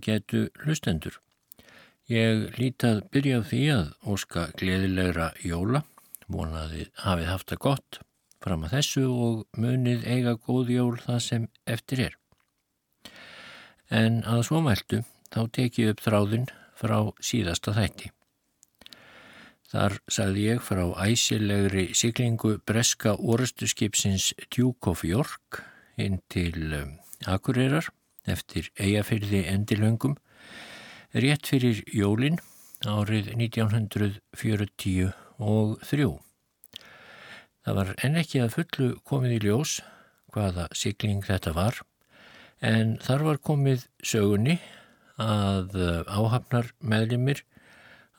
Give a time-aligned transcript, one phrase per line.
[0.00, 1.20] á getu hlustendur.
[2.08, 5.84] Ég lítið byrja á því að óska gleðilegra jóla,
[6.26, 8.00] vonaði hafið haft það gott
[8.40, 12.16] fram að þessu og munið eiga góð jól það sem eftir er.
[13.90, 16.48] En að svomæltu þá tekið upp þráðin
[16.80, 18.10] frá síðasta þætti.
[19.70, 25.60] Þar sagði ég frá æsilegri siglingu breska orustuskipsins Duke of York
[26.00, 26.96] inn til um,
[27.30, 27.92] Akureyrar
[28.32, 30.14] eftir eigafyrði endilöngum
[31.12, 32.38] rétt fyrir jólin
[32.86, 35.10] árið 1943.
[37.60, 39.72] Það var enn ekki að fullu komið í ljós
[40.32, 41.74] hvaða sigling þetta var
[42.64, 44.56] en þar var komið sögunni
[45.20, 47.44] að uh, áhafnar meðlimir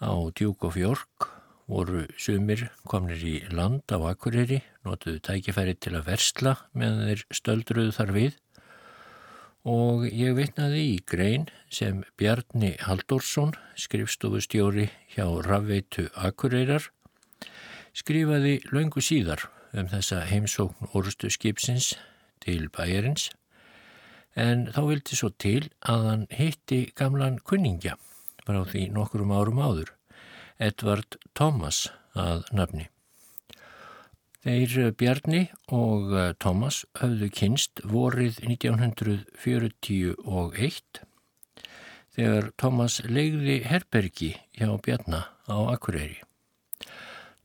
[0.01, 1.29] á Duke of York
[1.71, 7.93] voru sumir komnir í land á Akureyri, notuðu tækifæri til að versla meðan þeir stöldruðu
[7.95, 8.37] þar við
[9.67, 16.87] og ég vitnaði í grein sem Bjarni Halldórsson, skrifstofustjóri hjá Rafveitu Akureyrar,
[17.93, 19.45] skrifaði laungu síðar
[19.77, 21.93] um þessa heimsókn orðstu skipsins
[22.43, 23.29] til bæjarins
[24.35, 27.97] en þá vildi svo til að hann hitti gamlan kunningja
[28.45, 29.93] frá því nokkurum árum áður
[30.61, 32.90] Edvard Thomas að nafni.
[34.41, 41.01] Þeir eh, Bjarni og eh, Thomas höfðu kynst vorið 1941
[42.11, 46.17] þegar Thomas legði herbergi hjá Bjarna á Akureyri.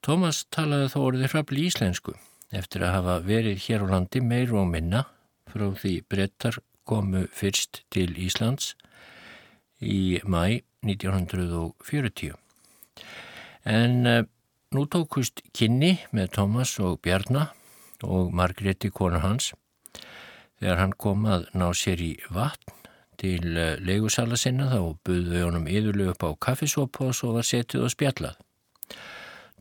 [0.01, 2.13] Thomas talaði þó orðið hrafli íslensku
[2.57, 5.03] eftir að hafa verið hér á landi meir og minna
[5.51, 6.57] frá því brettar
[6.89, 8.73] komu fyrst til Íslands
[9.83, 12.33] í mæ 1940.
[13.67, 14.23] En uh,
[14.75, 17.53] nú tókust kynni með Thomas og Bjarnar
[18.03, 19.53] og Margréti konar hans
[20.61, 22.75] þegar hann kom að ná sér í vatn
[23.21, 27.47] til uh, leigusala sinna þá buððu við honum yðurlu upp á kaffisópa og svo var
[27.49, 28.37] setið og spjallað.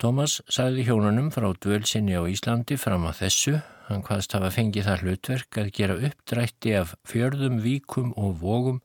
[0.01, 3.55] Thomas sagði hjónunum frá dvölsinni á Íslandi fram að þessu
[3.87, 8.81] hann hvaðst hafa fengið það hlutverk að gera uppdrætti af fjörðum, víkum og vógum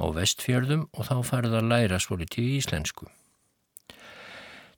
[0.00, 3.10] á vestfjörðum og þá farið að læra svolítið íslensku.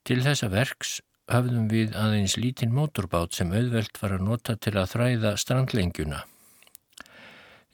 [0.03, 0.97] Til þessa verks
[1.31, 6.25] hafðum við aðeins lítinn mótorbát sem auðvelt var að nota til að þræða strandlengjuna.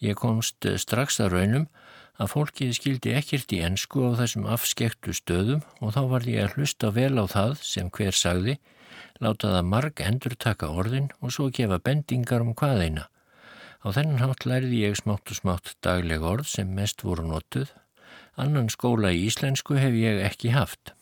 [0.05, 1.65] Ég komst strax að raunum
[2.21, 6.59] að fólkið skildi ekkert í ennsku á þessum afskektu stöðum og þá var ég að
[6.59, 8.59] hlusta vel á það sem hver sagði,
[9.25, 13.09] láta það marg endur taka orðin og svo gefa bendingar um hvaðeina.
[13.81, 17.73] Á þennan hátt lærði ég smátt og smátt dagleg orð sem mest voru notuð.
[18.37, 20.98] Annan skóla í íslensku hef ég ekki haft.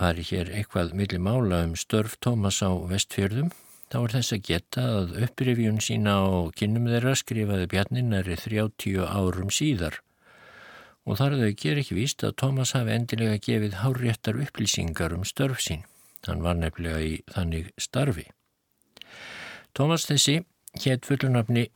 [0.00, 3.50] Var hér eitthvað milli mála um störf Tómas á vestfjörðum,
[3.92, 9.50] þá er þess að geta að upprifjun sína á kynum þeirra skrifaði bjarninari 30 árum
[9.52, 9.98] síðar
[11.04, 15.60] og þar þau ger ekki víst að Tómas hafi endilega gefið háréttar upplýsingar um störf
[15.64, 15.84] sín.
[16.24, 18.26] Hann var nefnilega í þannig starfi.
[19.76, 20.40] Tómas þessi
[20.84, 21.68] hétt fullunafni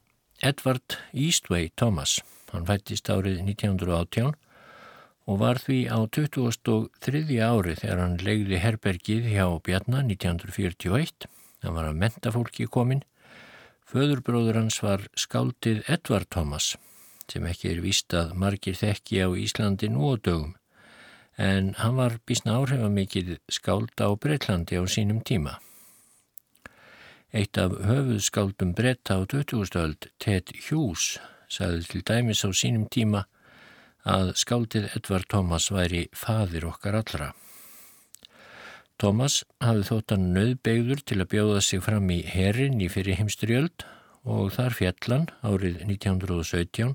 [0.44, 2.18] Edvard Eastway Tómas.
[2.52, 4.32] Hann fættist árið 1918
[5.24, 7.22] og var því á 2003.
[7.40, 11.28] ári þegar hann legði herbergið hjá Bjarnar 1941.
[11.64, 13.04] Hann var að menta fólki komin.
[13.88, 16.74] Föðurbróður hans var skáldið Edvard Thomas
[17.30, 20.52] sem ekki er víst að margir þekki á Íslandi nú og dögum
[21.36, 25.58] en hann var bísna áhrifamikið skáld á Breitlandi á sínum tíma.
[27.34, 29.74] Eitt af höfuðskáldum bretta á 20.
[29.74, 31.18] öld, Ted Hughes,
[31.50, 33.24] sagði til dæmis á sínum tíma
[34.04, 37.32] að skáldið Edvard Thomas væri fadir okkar allra.
[39.00, 43.86] Thomas hafði þóttan nöðbegður til að bjóða sig fram í herin í fyrir heimsturjöld
[44.24, 46.94] og þar fjallan árið 1917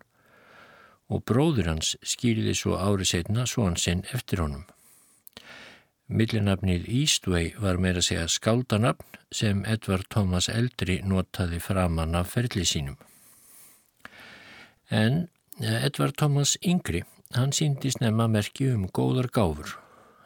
[1.10, 4.68] og bróður hans skýriði svo árið setna svo hann sinn eftir honum.
[6.10, 12.98] Millinafnið Eastway var meira segja skáldanafn sem Edvard Thomas eldri notaði framann af ferli sínum.
[14.90, 15.28] En
[15.60, 17.02] Edvard Thomas Yngri,
[17.36, 19.74] hann síndi snemma merki um góðar gáfur.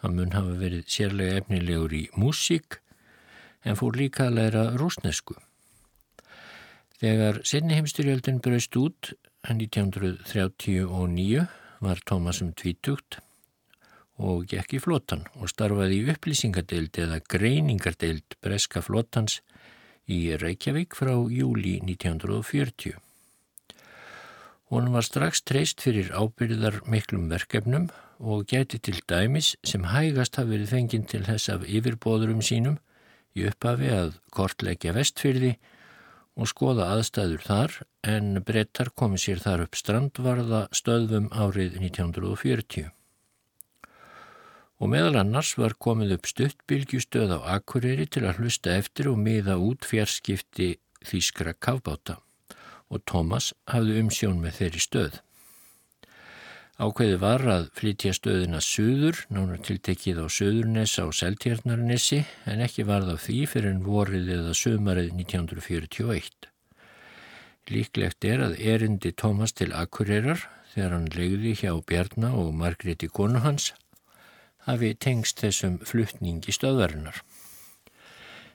[0.03, 2.77] Hann mun hafa verið sérlega efnilegur í músík
[3.65, 5.33] en fór líka að læra rúsnesku.
[7.01, 9.09] Þegar senni heimstyrjöldin braust út
[9.49, 11.47] 1939
[11.81, 13.17] var Thomas um tvítugt
[14.21, 19.41] og gekk í flotan og starfaði í upplýsingadeild eða greiningardeild breska flotans
[20.05, 23.01] í Reykjavík frá júli 1940.
[24.73, 27.83] Hún var strax treyst fyrir ábyrðar miklum verkefnum
[28.17, 32.79] og geti til dæmis sem hægast hafi verið fenginn til þess af yfirbóðurum sínum
[33.37, 35.51] í upphafi að kortleggja vestfyrði
[36.33, 37.77] og skoða aðstæður þar
[38.15, 42.89] en brettar komi sér þar upp strandvarða stöðum árið 1940.
[44.81, 49.61] Og meðal annars var komið upp stuttbylgjustöð á Akureyri til að hlusta eftir og miða
[49.61, 52.23] út fjarskipti þýskra kafbáta
[52.93, 55.19] og Thomas hafði umsjón með þeirri stöð.
[56.83, 63.13] Ákveði var að flytja stöðina söður, nánar tiltekið á söðurnes á Seltjarnarnesi en ekki varð
[63.13, 66.49] á því fyrir en vorið eða sömarið 1941.
[67.69, 70.41] Líklegt er að erindi Tómas til Akureyrar
[70.73, 73.69] þegar hann legði hjá Bjarnar og Margréti konu hans
[74.65, 77.21] hafi tengst þessum fluttningi stöðvarinnar.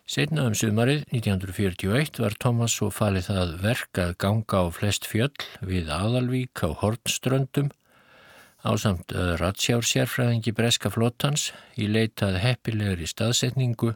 [0.08, 5.34] Setna um sumarið 1941 var Tómas svo falið það verk að ganga á flest fjöll
[5.60, 7.68] við Aðalvík á Hortströndum
[8.64, 13.90] á samt eh, ratsjársjárfræðingi Breska flottans í leitað heppilegri staðsetningu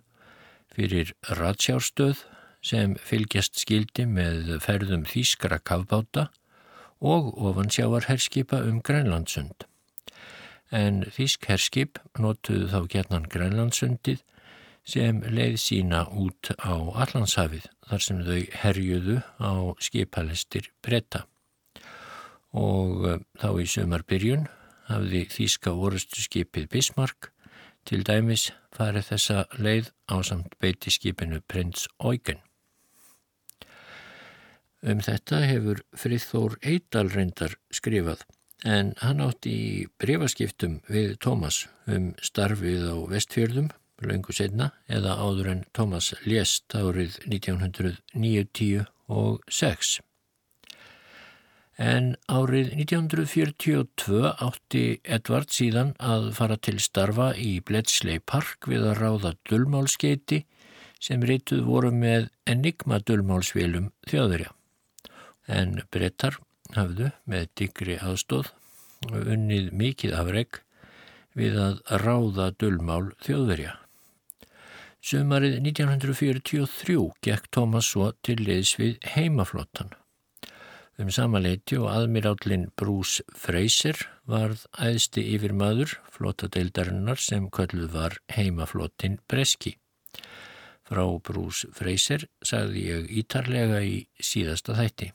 [0.77, 2.21] fyrir ratsjárstöð
[2.61, 6.27] sem fylgjast skildi með ferðum þýskara kavbáta
[7.01, 9.65] og ofansjávarherskipa um Grænlandsund.
[10.69, 14.21] En þýsk herskip notuðu þá gernan Grænlandsundið
[14.85, 21.27] sem leið sína út á Allandshafið þar sem þau herjuðu á skipalistir bretta
[22.53, 24.49] og eh, þá í sömarbyrjun
[24.91, 27.31] hafði þýska orustu skipið Bismarck
[27.89, 32.41] til dæmis farið þessa leið á samt beiti skipinu Prins Eugen.
[34.83, 38.25] Um þetta hefur Frithór Eidal reyndar skrifað
[38.67, 43.71] en hann átti í brefaskiptum við Tómas um starfið á vestfjörðum
[44.09, 50.01] löngu setna eða áður en Tómas lést árið 1909 og 6.
[51.83, 58.99] En árið 1942 átti Edvard síðan að fara til starfa í Bletsley Park við að
[59.01, 60.45] ráða dullmálskeiti
[61.03, 64.53] sem rituð voru með enigma dullmálsvélum þjóðurja.
[65.49, 66.39] En brettar
[66.77, 68.53] hafðu með digri aðstóð
[69.11, 70.61] unnið mikið afreg
[71.39, 73.82] við að ráða dullmál þjóðverja.
[75.03, 76.95] Sumarið 1943
[77.27, 79.91] gekk Thomas svo til liðs við heimaflottan
[81.01, 89.19] um samanleiti og aðmirállin Bruce Fraser varð æðsti yfir maður flottadeildarinnar sem kölluð var heimaflottin
[89.31, 89.75] Breski.
[90.87, 95.13] Frá Bruce Fraser sagði ég ítarlega í síðasta þætti.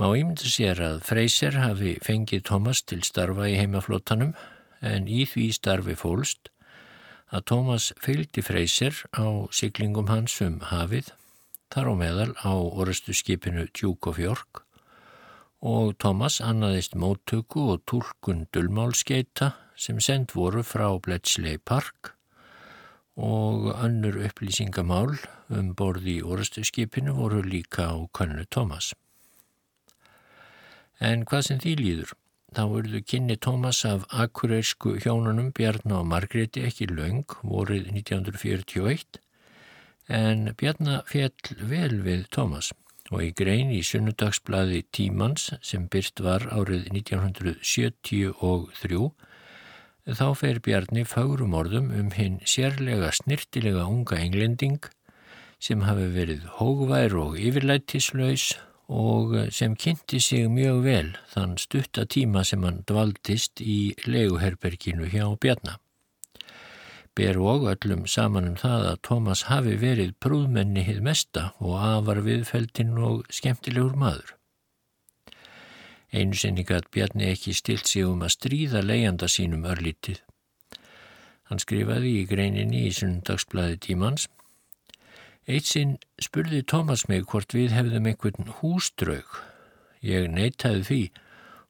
[0.00, 4.32] Má ímynda sér að Fraser hafi fengið Thomas til starfa í heimaflottanum
[4.80, 6.48] en í því starfi fólst
[7.30, 11.12] að Thomas fylgdi Fraser á siglingum hans um hafið
[11.70, 14.64] þar á meðal á orustu skipinu Duke of York
[15.62, 22.14] og Thomas annaðist móttöku og tólkun dullmálskeita sem send voru frá Bletchley Park
[23.20, 25.14] og önnur upplýsingamál
[25.52, 28.94] um borði í orustu skipinu voru líka á könnu Thomas.
[31.00, 32.16] En hvað sem því líður?
[32.50, 39.20] Þá verðu kynni Thomas af akureirsku hjónunum Bjarná og Margreti ekki laung vorið 1941
[40.10, 42.72] en Bjarnar fjell vel við Tómas
[43.10, 48.34] og í grein í sunnudagsblaði Tímans sem byrst var árið 1973
[50.18, 54.82] þá fer Bjarni fagrum orðum um hinn sérlega snirtilega unga englending
[55.62, 58.56] sem hafi verið hógvær og yfirlætislaus
[58.90, 65.28] og sem kynnti sig mjög vel þann stutta tíma sem hann dvaldist í leguherberginu hjá
[65.38, 65.78] Bjarnar
[67.20, 72.22] ber og öllum saman um það að Tómas hafi verið prúðmenni hið mesta og afar
[72.24, 74.36] viðfeldinn og skemmtilegur maður.
[76.12, 80.22] Einu sinni gæt Bjarni ekki stilt sig um að stríða leiðanda sínum örlítið.
[81.50, 84.28] Hann skrifaði í greininni í sundagsblæði tímans.
[85.50, 89.30] Eitt sinn spurði Tómas mig hvort við hefðum einhvern húsdraug.
[89.98, 90.98] Ég neytaði því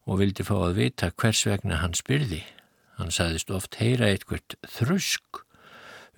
[0.05, 2.43] og vildi fá að vita hvers vegna hann spyrði.
[2.99, 5.41] Hann saðist oft heyra eitthvað þrusk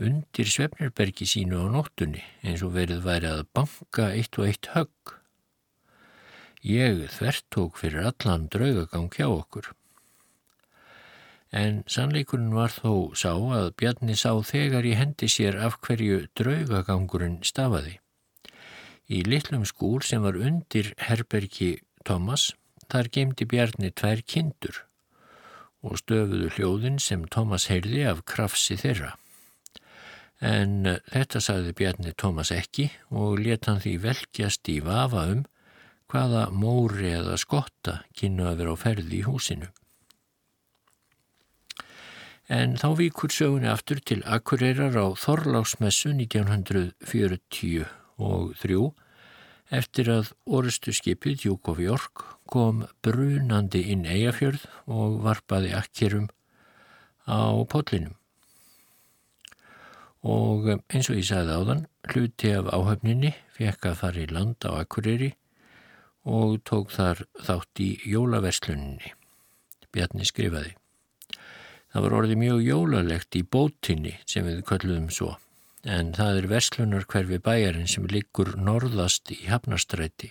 [0.03, 5.15] undir Svefnirbergi sínu á nóttunni eins og verið væri að banka eitt og eitt högg.
[6.67, 9.71] Ég þvert tók fyrir allan draugagang hjá okkur.
[11.53, 17.43] En sannleikurinn var þó sá að Bjarni sá þegar í hendi sér af hverju draugagangurinn
[17.45, 17.99] stafaði.
[19.13, 21.75] Í litlum skúr sem var undir herbergi
[22.09, 22.55] Thomas
[22.89, 24.81] þar gemdi Bjarni tvær kindur
[25.83, 29.13] og stöfuðu hljóðin sem Thomas heyrði af krafsi þeirra.
[30.41, 35.45] En þetta sagði Bjarni Thomas ekki og leta hann því velkjast í vafa um
[36.13, 39.69] hvaða móri eða skotta kynnu að vera á ferði í húsinu.
[42.51, 47.87] En þá víkur sögunni aftur til Akureyrar á Þorláksmessu 1943
[49.73, 56.29] Eftir að orustu skipið Duke of York kom brunandi inn eigafjörð og varpaði akkerum
[57.25, 58.19] á potlinum.
[60.23, 64.71] Og eins og ég sagði áðan, hluti af áhöfninni fekk að fara í land á
[64.83, 65.33] Akureyri
[66.29, 69.15] og tók þar þátt í jólaversluninni.
[69.95, 70.82] Bjarni skrifaði.
[71.93, 75.35] Það var orðið mjög jólalegt í bótinni sem við kölluðum svo
[75.83, 80.31] en það er verslunar hverfi bæjarinn sem liggur norðast í Hafnarstræti.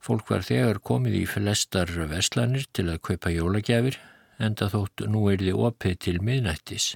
[0.00, 3.98] Fólk var þegar komið í flestar verslanir til að kaupa jólagjafir
[4.40, 6.94] en það þótt nú er þið opið til miðnættis.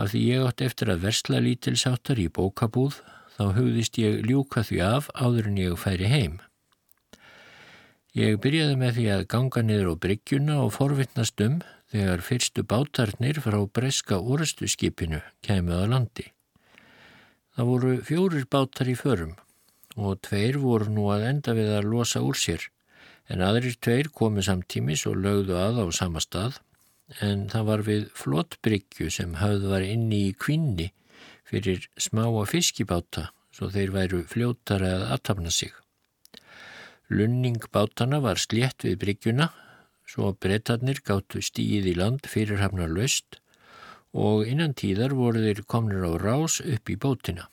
[0.00, 3.02] Af því ég átt eftir að versla lítilsáttar í bókabúð
[3.36, 6.40] þá hugðist ég ljúka því af áður en ég færi heim.
[8.16, 11.60] Ég byrjaði með því að ganga niður á bryggjuna og forvittnast um
[11.92, 16.26] þegar fyrstu bátarnir frá breska úrstu skipinu kemur að landi.
[17.52, 19.34] Það voru fjórir bátar í förum
[20.00, 22.64] og tveir voru nú að enda við að losa úr sér
[23.28, 26.58] en aðrir tveir komu samtímis og lögðu að á sama stað
[27.20, 30.88] en það var við flottbryggju sem hafð var inni í kvinni
[31.48, 35.72] fyrir smáa fiskibáta svo þeir væru fljótara að aðtapna sig.
[37.12, 39.50] Lunning bátana var slétt við bryggjuna
[40.12, 43.38] svo brettarnir gáttu stíð í land fyrirhafnar löst
[44.12, 47.46] og innan tíðar voru þeir komnir á rás upp í bótina.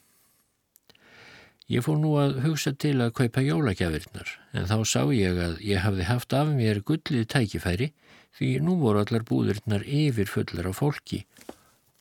[1.72, 5.86] Ég fór nú að hugsa til að kaupa jólagjafirnar en þá sá ég að ég
[5.86, 7.92] hafði haft af mér gullið tækifæri
[8.36, 11.22] því nú voru allar búðurnar yfir fullar af fólki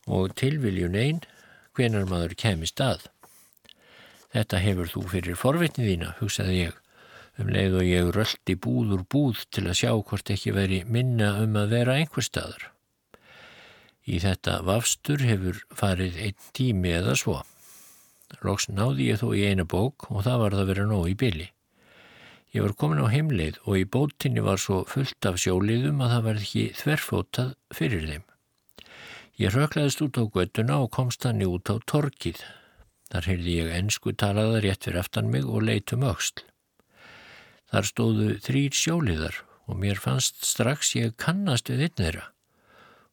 [0.09, 1.23] og tilviljun einn
[1.77, 3.07] hvenar maður kemist að.
[4.35, 6.83] Þetta hefur þú fyrir forvitnið þína, hugsaði ég
[7.39, 11.37] um leið og ég röldi búð úr búð til að sjá hvort ekki veri minna
[11.43, 12.71] um að vera einhver staðar.
[14.09, 17.43] Í þetta vafstur hefur farið einn tími eða svo.
[18.45, 21.49] Lóks náði ég þó í eina bók og það var það verið nóg í byli.
[22.57, 26.27] Ég var komin á heimleið og í bótinni var svo fullt af sjóliðum að það
[26.27, 28.25] var ekki þverfótað fyrir þeim.
[29.39, 32.41] Ég röklaðist út á göttuna og komst hann út á torkið.
[33.13, 36.43] Þar heyrði ég ennsku talaða rétt fyrir aftan mig og leitum auksl.
[37.69, 42.27] Þar stóðu þrýr sjóliðar og mér fannst strax ég kannast við einn þeirra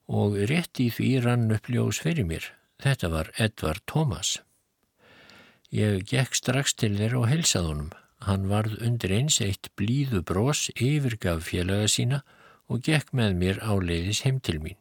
[0.05, 2.45] og rétt í því rann upp ljós fyrir mér.
[2.81, 4.37] Þetta var Edvard Thomas.
[5.73, 7.93] Ég gekk strax til þeirra og helsaði honum.
[8.25, 12.21] Hann varð undir eins eitt blíðu brós yfirgaf félaga sína
[12.69, 14.77] og gekk með mér áleiðis heim til mín.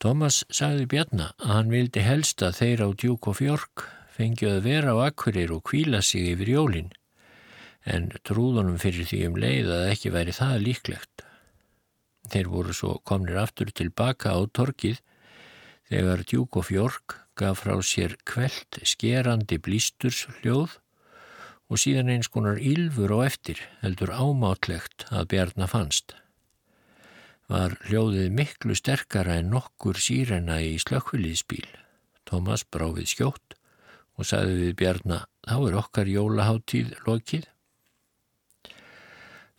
[0.00, 3.84] Thomas sagði Bjarnar að hann vildi helst að þeir á Djúk og Fjörg
[4.16, 6.90] fengið að vera á akkurir og kvíla sig yfir jólinn
[7.84, 11.24] en trúðunum fyrir því um leið að ekki væri það líklegt.
[12.30, 15.00] Þeir voru svo komnir aftur tilbaka á torkið
[15.90, 20.76] þegar Djúk og Fjörg gaf frá sér kveld skerandi blísturs hljóð
[21.70, 26.14] og síðan eins konar ylfur á eftir heldur ámátlegt að Bjarnar fannst.
[27.50, 31.66] Var hljóðið miklu sterkara en nokkur sírena í slökkviliðsbíl.
[32.28, 33.56] Tómas bráfið skjótt
[34.18, 37.48] og sagði við Bjarnar þá er okkar jólaháttíð lokið.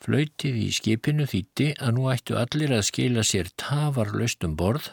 [0.01, 4.89] Flautið í skipinu þýtti að nú ættu allir að skila sér tafarlaust um borð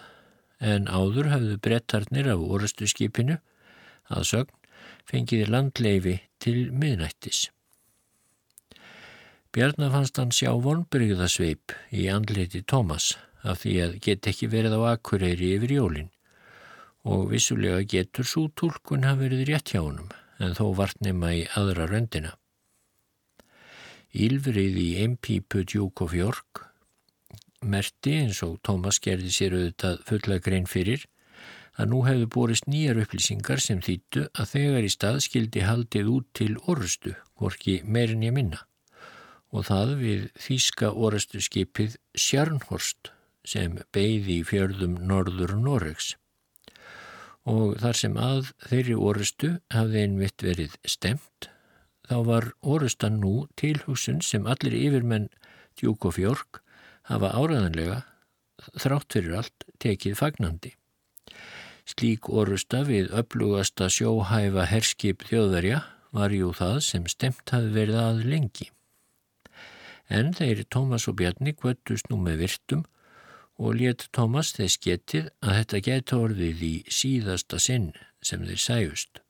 [0.61, 3.39] en áður hafðu brettarnir af orustu skipinu
[4.13, 4.59] að sögn
[5.09, 7.47] fengiði landleifi til miðnættis.
[9.55, 14.93] Bjarnar fannst hann sjá vonbyrgðasveip í andleiti Tómas af því að get ekki verið á
[14.93, 16.11] akkureyri yfir jólinn
[17.09, 21.47] og vissulega getur svo tólkun hafa verið rétt hjá honum en þó vart nema í
[21.57, 22.35] aðra röndina.
[24.17, 26.65] Ylfrið í einpípu Duke of York
[27.61, 31.05] merti eins og Thomas gerði sér auðvitað fulla grein fyrir
[31.79, 36.29] að nú hefðu borist nýjar upplýsingar sem þýttu að þegar í stað skildi haldið út
[36.35, 38.65] til orustu, hvorki meirin ég minna.
[39.55, 43.13] Og það við þýska orustu skipið Sjarnhorst
[43.47, 46.17] sem beigði í fjörðum Norður Noregs.
[47.49, 51.53] Og þar sem að þeirri orustu hafði einmitt verið stemt
[52.09, 55.29] þá var orustan nú tilhugsun sem allir yfirmenn
[55.79, 56.63] djúk og fjörg
[57.11, 58.03] hafa áraðanlega
[58.81, 60.73] þrátt fyrir allt tekið fagnandi.
[61.89, 68.25] Slík orusta við upplugasta sjóhæfa herskip þjóðverja var jú það sem stemt hafi verið að
[68.29, 68.69] lengi.
[70.09, 72.85] En þeir Tómas og Bjarni kvöttust nú með virtum
[73.59, 77.91] og let Tómas þess getið að þetta geta orðið í síðasta sinn
[78.25, 79.23] sem þeir sæjust.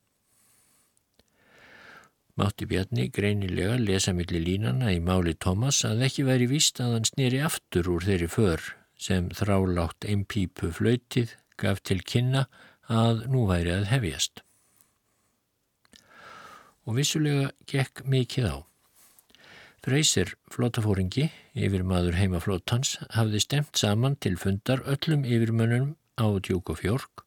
[2.39, 7.09] Mátti Bjarni greinilega lesa millir línana í máli Thomas að ekki væri víst að hann
[7.09, 8.63] snýri aftur úr þeirri för
[8.99, 12.47] sem þrálátt einn pípu flöytið gaf til kynna
[12.87, 14.45] að nú væri að hefjast.
[16.89, 18.57] og vissulega gekk mikið á.
[19.85, 26.81] Freysir flótafóringi, yfir maður heimaflótans, hafði stemt saman til fundar öllum yfirmönnum á Djúk og
[26.81, 27.25] Fjörg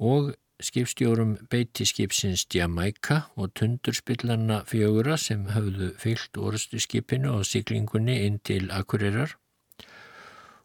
[0.00, 8.16] og skipstjórum beiti skipsins Jamaica og tundurspillarna fjögura sem hafðu fyllt orðstu skipinu á siglingunni
[8.26, 9.36] inn til Akureyrar.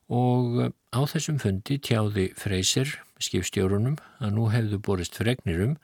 [0.10, 5.78] Og á þessum fundi tjáði Freysir skipstjórunum að nú hefðu borist fregnir um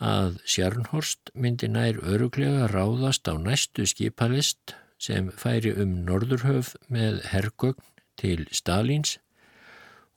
[0.00, 7.84] að Sjarnhorst myndi nær öruglega ráðast á næstu skipalist sem færi um Norðurhöf með hergögn
[8.20, 9.18] til Stalins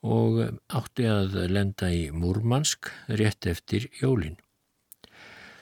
[0.03, 4.35] og átti að lenda í Múrmansk rétt eftir jólin.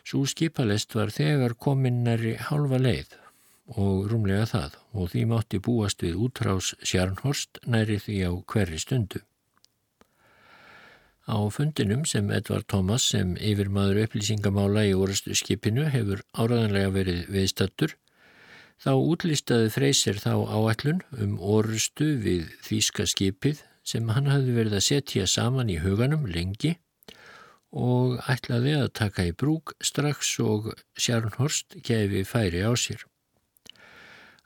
[0.01, 3.13] Svo skipalist var þegar kominnari halva leið
[3.77, 9.21] og rúmlega það og því mátti búast við útrás Sjarnhorst næri því á hverri stundu.
[11.29, 17.93] Á fundinum sem Edvard Thomas sem yfirmaður upplýsingamála í orustu skipinu hefur áraðanlega verið viðstattur,
[18.81, 24.87] þá útlistaði Freysir þá áallun um orustu við Þíska skipið sem hann hafði verið að
[24.87, 26.75] setja saman í huganum lengi
[27.71, 33.05] og ætlaði að taka í brúk strax og Sjarnhorst kefi færi á sér.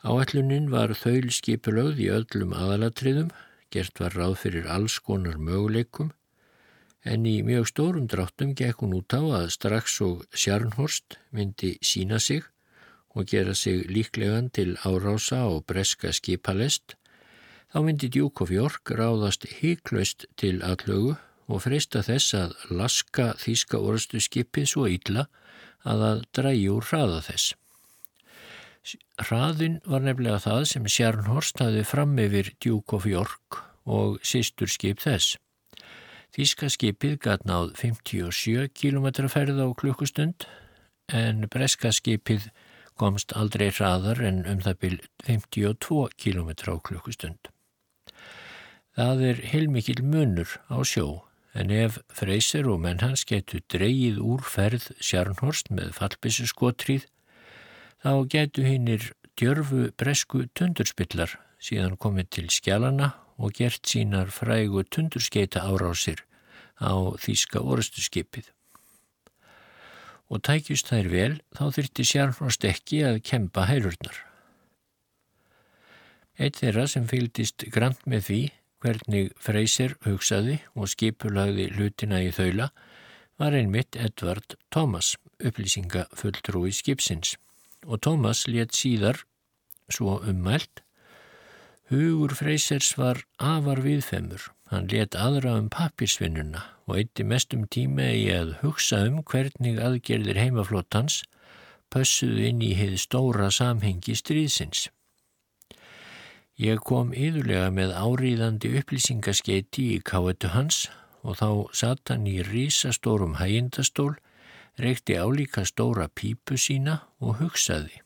[0.06, 3.32] Áallunin var þaul skipulögð í öllum aðalatriðum,
[3.74, 6.12] gert var ráð fyrir alls konar möguleikum
[7.06, 12.20] en í mjög stórum dráttum gekk hún út á að strax og Sjarnhorst myndi sína
[12.22, 12.46] sig
[13.16, 16.96] og gera sig líklegan til árása og breska skipalest,
[17.76, 21.18] þá myndi Djúkof Jórk ráðast híklaust til allögu
[21.52, 25.26] og freysta þess að laska þýska orðstu skipið svo illa
[25.84, 27.48] að það drægi úr hraða þess.
[29.20, 35.36] Hraðin var nefnilega það sem Sjarnhorst hafi fram yfir Djúkof Jórk og sístur skip þess.
[36.32, 40.48] Þíska skipið gæt náð 57 km ferð á klukkustund
[41.12, 42.48] en breska skipið
[42.96, 47.52] komst aldrei hraðar en um það byrj 52 km á klukkustund.
[48.96, 54.46] Það er heilmikil munur á sjó en ef Freyser og menn hans getur dreyið úr
[54.48, 57.04] ferð Sjarnhorst með fallbissu skotrýð
[58.00, 65.68] þá getur hinnir djörfu bresku tundurspillar síðan komið til skjálana og gert sínar frægu tundurskeita
[65.68, 66.24] árásir
[66.80, 68.48] á þýska orustuskipið.
[70.32, 74.24] Og tækjust þær vel þá þurfti Sjarnhorst ekki að kempa hælurnar.
[76.40, 78.46] Eitt þeirra sem fylgdist grant með því
[78.84, 82.72] hvernig Freyser hugsaði og skipulagði hlutina í þaula
[83.40, 87.36] var einmitt Edvard Thomas, upplýsingafulltrúi skipsins
[87.86, 89.22] og Thomas let síðar
[89.92, 90.86] svo ummælt
[91.86, 94.42] Hugur Freysers var afar viðfemur.
[94.72, 100.40] Hann let aðra um pappirsvinnuna og eitti mestum tíma í að hugsa um hvernig aðgerðir
[100.42, 101.20] heimaflótans
[101.94, 104.88] pössuðu inn í heið stóra samhengi stríðsins.
[106.56, 110.86] Ég kom yðurlega með áríðandi upplýsingaskeiti í káetu hans
[111.26, 114.14] og þá satt hann í rísastórum hægindastól,
[114.80, 118.00] reykti álíka stóra pípu sína og hugsaði.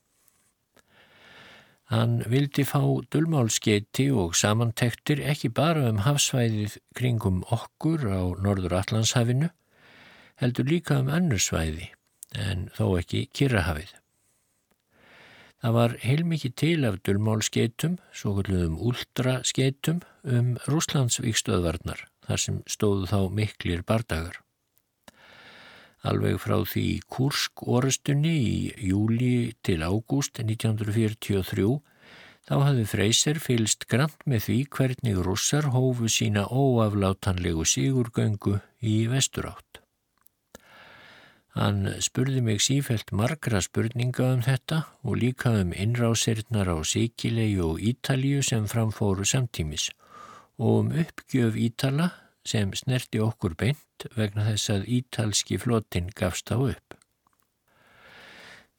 [1.94, 2.82] Hann vildi fá
[3.14, 9.54] dölmálskeiti og samantektir ekki bara um hafsvæðið kringum okkur á Norður Allandshafinu,
[10.42, 11.92] heldur líka um annur svæði,
[12.34, 13.99] en þó ekki Kirrahafið.
[15.60, 23.20] Það var heilmikið til af dölmálskeitum, svo kalluðum ultraskeitum, um Rúslandsvíkstöðvarnar, þar sem stóðu þá
[23.36, 24.40] miklir bardagar
[26.08, 31.68] alveg frá því Kursk orustunni í júli til ágúst 1943
[32.48, 39.79] þá hafði Freyser fylst grant með því hvernig russar hófu sína óaflátanlegu sigurgöngu í vesturátt.
[41.58, 47.82] Hann spurði mig sífælt margra spurninga um þetta og líka um innrásirnar á Sikilei og
[47.82, 49.90] Ítalju sem framfóru samtímis
[50.60, 52.12] og um uppgjöf Ítala
[52.46, 56.96] sem snerti okkur beint vegna þess að ítalski flotin gafst á upp.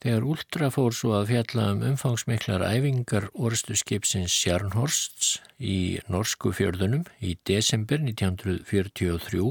[0.01, 7.05] Þegar Ultra fór svo að fjalla um umfangsmiklar æfingar orðstu skipsins Sjarnhorsts í norsku fjörðunum
[7.21, 9.43] í desember 1943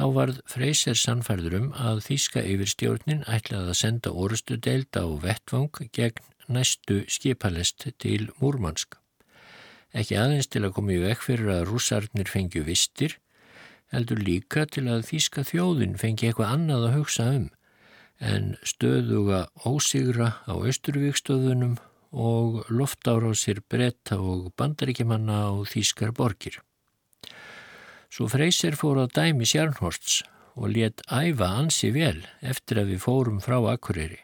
[0.00, 5.84] þá varð Freyser sannfærður um að Þíska yfirstjórnin ætlaði að senda orðstu deild á vettvang
[5.92, 8.96] gegn næstu skipalest til Múrmansk
[9.92, 13.16] ekki aðeins til að koma í vekk fyrir að rússarnir fengju vistir,
[13.92, 17.48] heldur líka til að þýska þjóðin fengi eitthvað annað að hugsa um
[18.20, 21.78] en stöðuga ósigra á austurvíkstöðunum
[22.10, 26.60] og loftára á sér bretta og bandaríkjamanna á þýskar borgir.
[28.10, 30.24] Svo Freysir fór á dæmi Sjarnhorsts
[30.58, 34.18] og let æfa ansi vel eftir að við fórum frá Akureyri.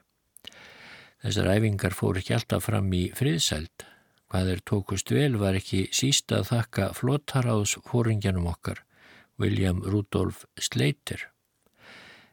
[1.22, 3.86] Þessar æfingar fór ekki alltaf fram í friðsæld.
[4.26, 8.82] Hvað er tókust vel var ekki sísta að þakka flottaráðs fóringjanum okkar,
[9.38, 11.28] William Rudolf Slater.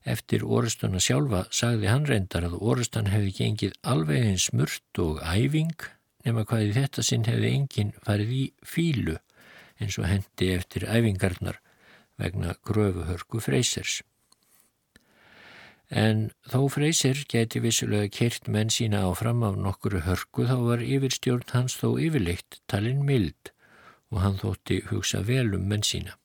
[0.03, 5.85] Eftir orustuna sjálfa sagði hann reyndar að orustan hefði gengið alveg eins smurt og æfing
[6.25, 9.19] nema hvað í þetta sinn hefði enginn farið í fílu
[9.81, 11.59] eins og hendi eftir æfingarnar
[12.19, 14.01] vegna gröfuhörku freysers.
[15.93, 21.53] En þó Freysir geti vissulega kert menn sína áfram af nokkuru hörku þá var yfirstjórn
[21.53, 23.51] hans þó yfirleitt talin mild
[24.09, 26.15] og hann þótti hugsa vel um menn sína.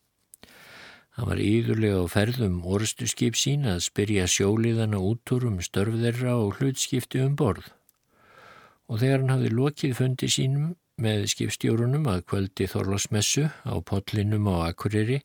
[1.18, 6.36] Hann var íðurlega á ferðum orðstu skip sína að spyrja sjóliðana út úr um störfðerra
[6.38, 7.66] og hlutskipti um borð.
[8.88, 14.68] Og þegar hann hafði lokið fundi sínum með skipstjórunum að kvöldi Þorlásmessu á potlinum á
[14.72, 15.20] Akureyri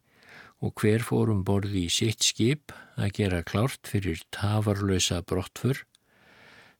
[0.63, 5.81] og hver fór um borði í sitt skip að gera klárt fyrir tafarlösa brottfur,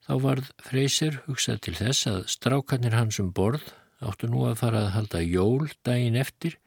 [0.06, 4.86] þá varð Freysir hugsað til þess að strákarnir hans um borð áttu nú að fara
[4.86, 6.60] að halda jól daginn eftir,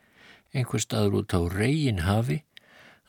[0.52, 2.42] einhver staður út á reygin hafi,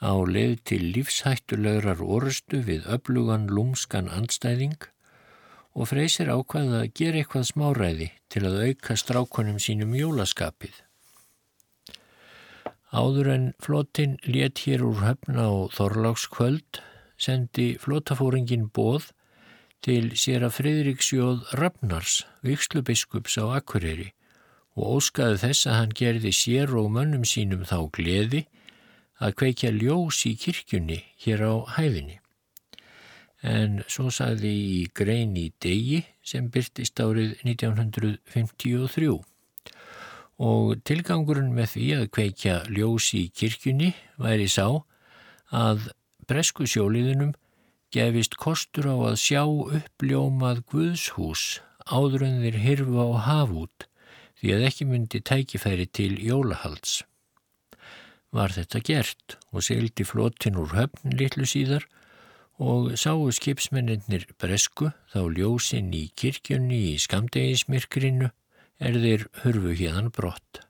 [0.03, 4.77] á leið til lífshættulegrar orustu við öflugan lúmskan andstæðing
[5.78, 10.74] og Freysir ákvaði að gera eitthvað smáræði til að auka strákunum sínum jólaskapið.
[12.90, 16.82] Áður en flotin let hér úr höfna á Þorlákskvöld
[17.22, 19.12] sendi flotafóringin bóð
[19.86, 24.13] til sér að Fridriksjóð Rafnars, vikslubiskups á Akureyri
[24.78, 28.48] og óskaði þess að hann gerði sér og mönnum sínum þá gleði
[29.22, 32.18] að kveikja ljós í kirkjunni hér á hæðinni.
[33.45, 39.12] En svo sagði í grein í degi sem byrtist árið 1953
[40.38, 44.67] og tilgangurinn með því að kveikja ljós í kirkjunni væri sá
[45.54, 45.89] að
[46.30, 47.34] bresku sjóliðunum
[47.93, 53.88] gefist kostur á að sjá uppljómað Guðshús áður en þeir hirfa á hafút
[54.38, 57.04] því að ekki myndi tækifæri til jólahalds.
[58.36, 61.88] Var þetta gert og seildi flotin úr höfn litlu síðar
[62.58, 68.32] og sáu skipsmennir bresku þá ljósinn í kirkjunni í skamdegismirkrinu
[68.80, 70.63] er þeir hurfu hérðan brott.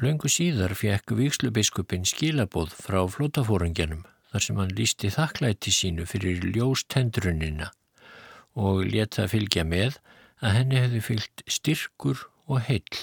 [0.00, 7.70] Laungu síðar fekk vikslubiskuppin skilabóð frá flótafórungjanum þar sem hann lísti þakklæti sínu fyrir ljóstendrunina
[8.58, 10.00] og leta fylgja með
[10.42, 13.02] að henni hefði fylgt styrkur og heill.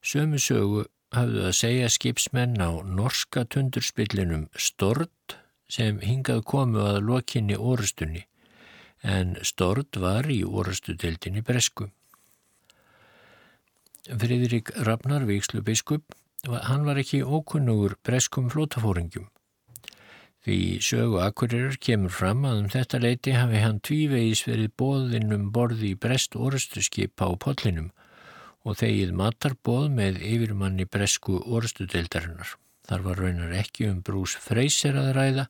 [0.00, 5.36] Sömu sögu hafðu að segja skipsmenn á norska tundurspillinum Stord
[5.68, 8.26] sem hingað komu að lokinni orustunni
[9.02, 11.90] en Stord var í orustudeldinni Bresku.
[14.06, 16.14] Friðrik Ragnar Víkslu biskup,
[16.46, 19.26] hann var ekki ókunnugur breskum flótafóringjum.
[20.46, 25.90] Því sögu akkurirar kemur fram að um þetta leiti hafi hann tvívegis verið bóðinn borði
[25.90, 27.90] í brest orustuskipa á potlinum
[28.62, 32.54] og þegið matarbóð með yfirmanni bresku orustudeildarinnar.
[32.86, 35.46] Þar var raunar ekki um brús freysir að ræða,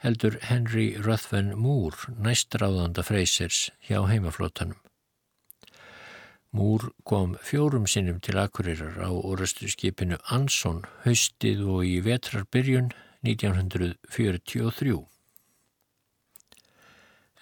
[0.00, 4.78] heldur Henry Ruthven Moore, næstráðanda freysers hjá heimaflótanum.
[6.50, 12.90] Múr kom fjórum sinnum til Akureyrar á orðastu skipinu Ansson haustið og í vetrarbyrjun
[13.22, 14.96] 1943.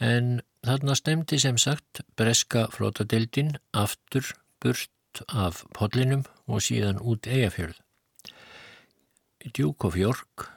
[0.04, 0.28] En
[0.66, 4.28] þarna stemdi sem sagt breska flótadeildin aftur
[4.60, 7.80] burt af podlinum og síðan út eigafjörð.
[9.54, 10.48] Duke of York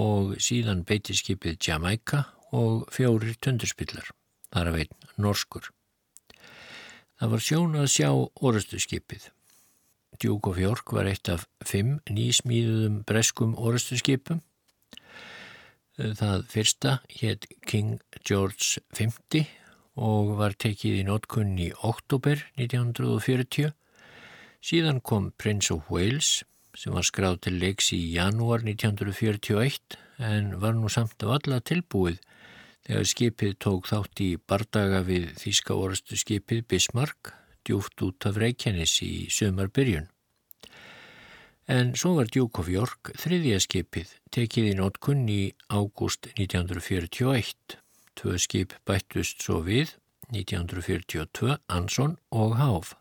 [0.00, 4.10] og síðan beitiskipið Jamaica og fjórir tundurspillar,
[4.54, 5.70] þar að veit norskur.
[7.20, 9.28] Það var sjón að sjá orustuskipið.
[10.22, 14.42] Duke of York var eitt af fimm nýsmíðuðum breskum orustuskipum.
[15.94, 19.44] Það fyrsta hétt King George V
[19.94, 23.70] og var tekið í notkunni í oktober 1940.
[24.64, 26.42] Síðan kom Prince of Wales
[26.78, 32.20] sem var skráð til leiks í janúar 1941 en var nú samt af alla tilbúið
[32.84, 37.30] Þegar skipið tók þátt í bardaga við þýska orastu skipið Bismarck
[37.64, 40.10] djúft út af Reykjanes í sömarbyrjun.
[41.64, 45.40] En svo var Duke of York þriðja skipið tekið í nótkunn í
[45.72, 47.78] ágúst 1941.
[48.20, 49.96] Tvö skip bættust svo við
[50.28, 52.92] 1942 Anson og Háf.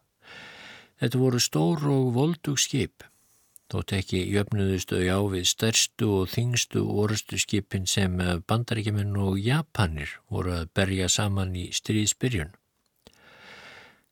[1.04, 3.04] Þetta voru stór og voldug skip
[3.74, 10.54] þótt ekki jöfnuðustu á við stærstu og þingstu orustu skipin sem bandaríkjumenn og Japanir voru
[10.60, 12.52] að berja saman í stríðsbyrjun.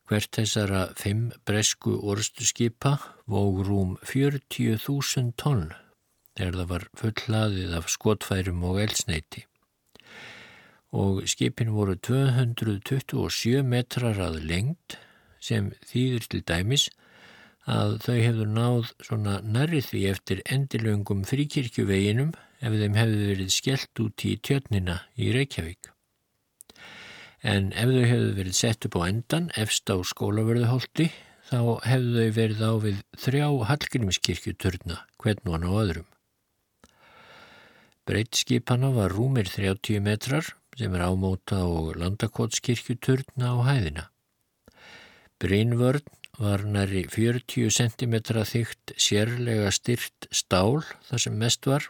[0.09, 2.95] Hvert þessara fimm bresku orustu skipa
[3.29, 5.69] vóg rúm 40.000 tonn.
[6.31, 9.43] þegar það var fullaðið af skotfærum og eldsneiti.
[10.95, 14.97] Og skipin voru 227 metrar að lengt
[15.43, 17.10] sem þýðir til dæmis að
[17.65, 24.25] þau hefðu náð svona nærrið því eftir endilöngum fríkirkjuveginum ef þeim hefðu verið skellt út
[24.25, 25.91] í tjötnina í Reykjavík.
[27.41, 31.09] En ef þau hefðu verið sett upp á endan, efst á skólaverðuholti,
[31.49, 36.09] þá hefðu þau verið á við þrjá Hallgrímskirkjuturna, hvern og hann á öðrum.
[38.05, 40.47] Breitskipana var rúmir 30 metrar
[40.77, 44.05] sem er ámóta og landakotskirkjuturna á hæðina.
[45.41, 46.05] Brynvörn
[46.41, 48.15] var næri 40 cm
[48.49, 51.85] þygt sérlega styrt stál þar sem mest var.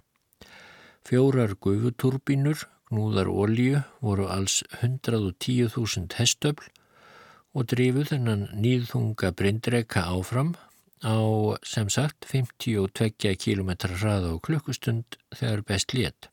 [1.08, 6.68] Fjórar gufuturbínur, gnúðar olju, voru alls 110.000 hestöfl
[7.56, 10.54] og drifu þennan nýðhunga brindreika áfram
[11.00, 11.16] á
[11.64, 16.28] sem sagt 52 km hraða og klukkustund þegar best létt.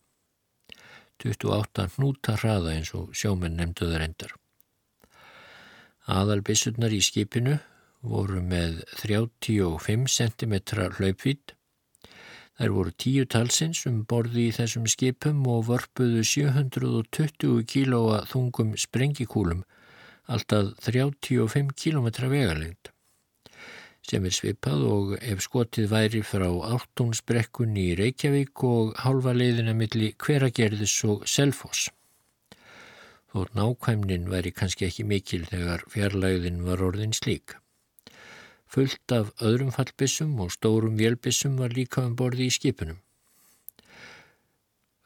[1.22, 4.34] 28 hnúta hraða eins og sjómenn nefnduður endar.
[6.08, 7.58] Aðalbissurnar í skipinu
[8.02, 10.54] voru með 35 cm
[10.98, 11.54] hlaupvít.
[12.58, 19.64] Þær voru tíu talsins um borði í þessum skipum og vörpuðu 720 kílóa þungum sprengikúlum,
[20.26, 22.92] alltaf 35 km vegalengt
[24.08, 30.14] sem er svipað og ef skotið væri frá áttónsbrekkunni í Reykjavík og hálfa leiðina milli
[30.16, 31.90] hveragerðis og selfoss
[33.32, 37.58] þótt nákvæmnin væri kannski ekki mikil þegar fjarlægðin var orðin slík.
[38.68, 42.98] Fullt af öðrum fallbissum og stórum vélbissum var líka um borði í skipunum.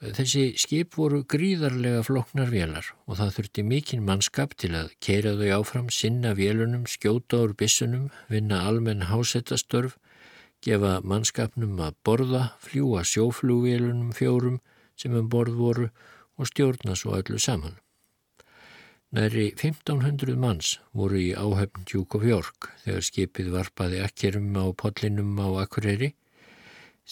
[0.02, 5.60] Þessi skip voru gríðarlega floknar vélar og það þurfti mikinn mannskap til að keira þau
[5.60, 9.94] áfram, sinna vélunum, skjóta úr bissunum, vinna almenn hásettastörf,
[10.58, 14.58] gefa mannskapnum að borða, fljúa sjóflúvélunum fjórum
[14.98, 15.88] sem um borð voru
[16.34, 17.78] og stjórna svo öllu saman.
[19.12, 25.34] Næri 1500 manns voru í áhefn Duke of York þegar skipið varpaði akkerum á podlinum
[25.36, 26.14] á Akureyri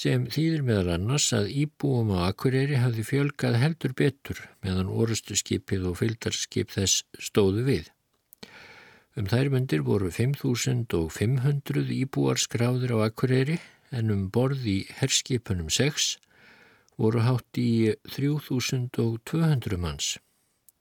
[0.03, 5.85] sem þýðir meðal annars að íbúum á Akureyri hafði fjölgað heldur betur meðan orustu skipið
[5.91, 7.93] og fylgdarskip þess stóðu við.
[9.21, 13.59] Um þær myndir voru 5500 íbúar skráður á Akureyri
[13.93, 16.17] en um borð í herskipunum 6
[16.97, 20.15] voru hátt í 3200 manns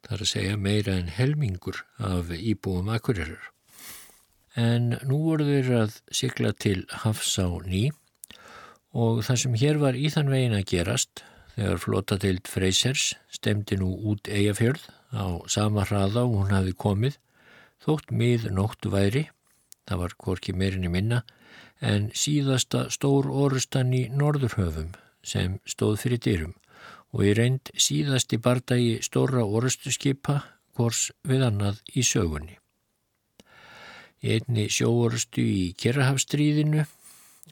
[0.08, 3.50] þar að segja meira en helmingur af íbúum akkurirar.
[4.58, 7.90] En nú voru þeir að sigla til Hafsá ný
[8.92, 11.24] og það sem hér var í þann vegin að gerast
[11.56, 17.20] þegar flotatild Freysers stemdi nú út eigafjörð á sama hraða og hún hafi komið
[17.84, 19.28] þótt mið nóttu væri,
[19.88, 21.24] það var korki meirinni minna,
[21.80, 24.92] en síðasta stór orustan í Norðurhöfum
[25.24, 26.56] sem stóð fyrir dyrum
[27.14, 30.42] og í reynd síðasti bardagi stóra orustu skipa
[30.78, 32.60] hvors við annað í sögunni.
[34.20, 36.86] Í einni sjóorustu í Kerrahafstríðinu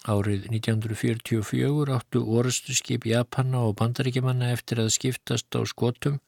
[0.08, 6.20] árið 1944 áttu orustu skip Japana og bandaríkjamanna eftir að skiptast á skotum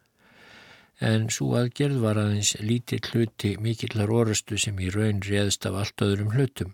[1.00, 6.04] en svo aðgerð var aðeins lítill hluti mikillar orustu sem í raun réðst af allt
[6.04, 6.74] öðrum hlutum.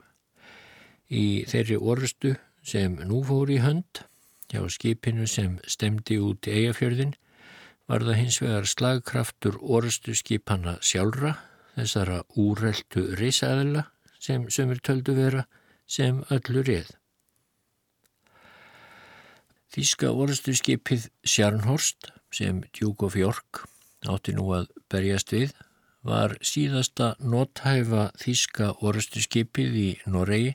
[1.10, 2.34] Í þeirri orustu
[2.66, 4.06] sem nú fór í hönd
[4.52, 7.16] Hjá skipinu sem stemdi út í eigafjörðin
[7.90, 11.36] var það hins vegar slagkraftur orustu skipana sjálfra,
[11.76, 13.88] þessara úreltu risaðila
[14.20, 15.46] sem sömur töldu vera
[15.86, 16.90] sem öllu reið.
[19.76, 23.66] Þíska orustu skipið Sjarnhorst sem Duke of York
[24.08, 25.52] átti nú að berjast við
[26.06, 30.54] var síðasta nothæfa þíska orustu skipið í Noregi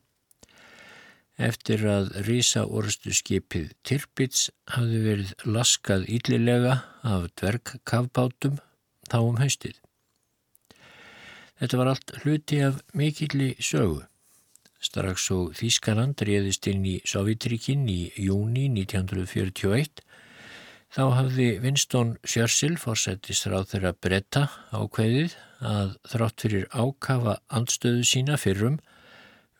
[1.40, 6.76] eftir að rísa orðstu skipið Tirpitz hafði verið laskað yllilega
[7.06, 8.60] af dvergkafbátum
[9.10, 9.80] þá um haustið.
[11.60, 14.04] Þetta var allt hluti af mikilli sögu.
[14.80, 20.00] Strax og Þískaland réðist inn í Sovjetríkinn í júni 1941
[20.90, 28.38] þá hafði Winston Churchill fórsættist ráð þeirra bretta ákveðið að þrátt fyrir ákafa andstöðu sína
[28.40, 28.80] fyrrum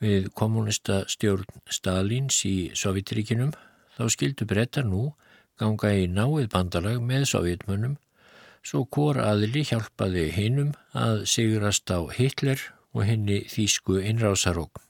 [0.01, 3.53] við kommunista stjórn Stalins í Sovjetríkinum
[3.97, 5.11] þá skildu brettar nú
[5.61, 7.99] ganga í náið bandalag með sovjetmönnum
[8.67, 12.61] svo hvor aðli hjálpaði hinnum að sigurast á Hitler
[12.93, 14.83] og henni þýsku innrásarókn.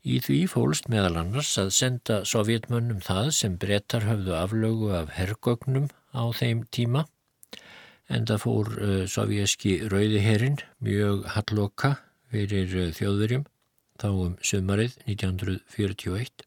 [0.00, 5.90] Í því fólst meðal annars að senda sovjetmönnum það sem brettar höfðu aflögu af herrgögnum
[6.16, 7.04] á þeim tíma
[8.10, 11.98] en það fór uh, sovjeski rauðiherrin mjög halloka
[12.32, 13.44] fyrir uh, þjóðverjum
[14.00, 16.46] þá um sömarið 1941.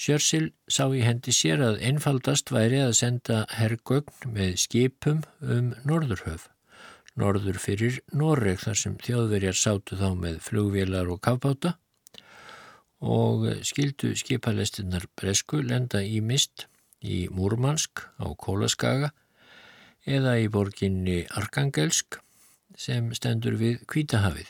[0.00, 6.46] Sjörssil sá í hendi sér að einfaldast væri að senda herrgögn með skipum um Norðurhöf.
[7.20, 11.74] Norður fyrir Norreg þar sem þjóðverjar sátu þá með flugvélar og kafbáta
[13.00, 16.66] og skildu skipalestinnar Bresku lenda í mist
[17.00, 19.10] í Múrmansk á Kólaskaga
[20.06, 22.20] eða í borginni Arkangelsk
[22.76, 24.48] sem stendur við Kvítahafið.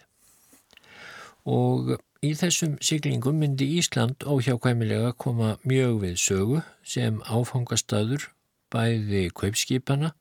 [1.49, 8.29] Og í þessum siglingum myndi Ísland óhjákvæmilega koma mjög við sögu sem áfangastadur
[8.71, 10.13] bæði kaupskipana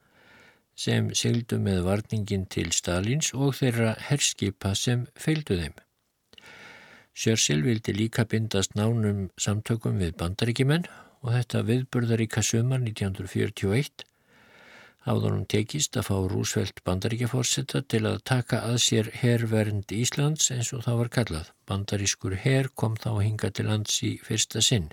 [0.79, 5.75] sem sigildu með varningin til Stalins og þeirra herskipa sem feildu þeim.
[7.19, 10.87] Sjörsel vildi líka bindast nánum samtökum við bandaríkimenn
[11.19, 14.07] og þetta viðburðaríka sumar 1941
[15.07, 20.71] hafði hann tekist að fá Rúsveld bandaríkjaforsetta til að taka að sér herrvernd Íslands eins
[20.75, 21.51] og það var kallað.
[21.69, 24.89] Bandarískur herr kom þá að hinga til lands í fyrsta sinn.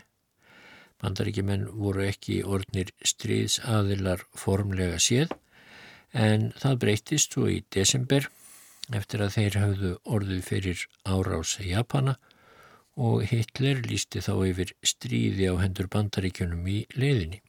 [1.02, 5.34] Bandaríkjumenn voru ekki orðnir stríðsaðilar formlega séð
[6.16, 8.30] en það breytist svo í desember
[8.94, 12.16] eftir að þeir hafðu orðið fyrir árás Japana
[12.96, 17.42] og Hitler lísti þá yfir stríði á hendur bandaríkjunum í leiðinni.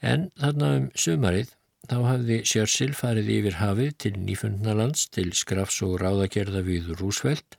[0.00, 1.54] En þarna um sumarið
[1.88, 7.56] þá hafði Sjörssil farið yfir hafið til Nýfundnalands til skrafs og ráðagerða við Rúsveld.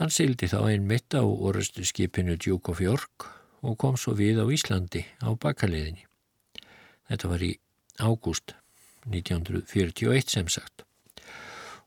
[0.00, 3.28] Hann sildi þá einn mitt á orustu skipinu Duke of York
[3.62, 6.08] og kom svo við á Íslandi á bakaliðinni.
[7.06, 7.52] Þetta var í
[8.02, 8.56] ágúst
[9.06, 10.84] 1941 sem sagt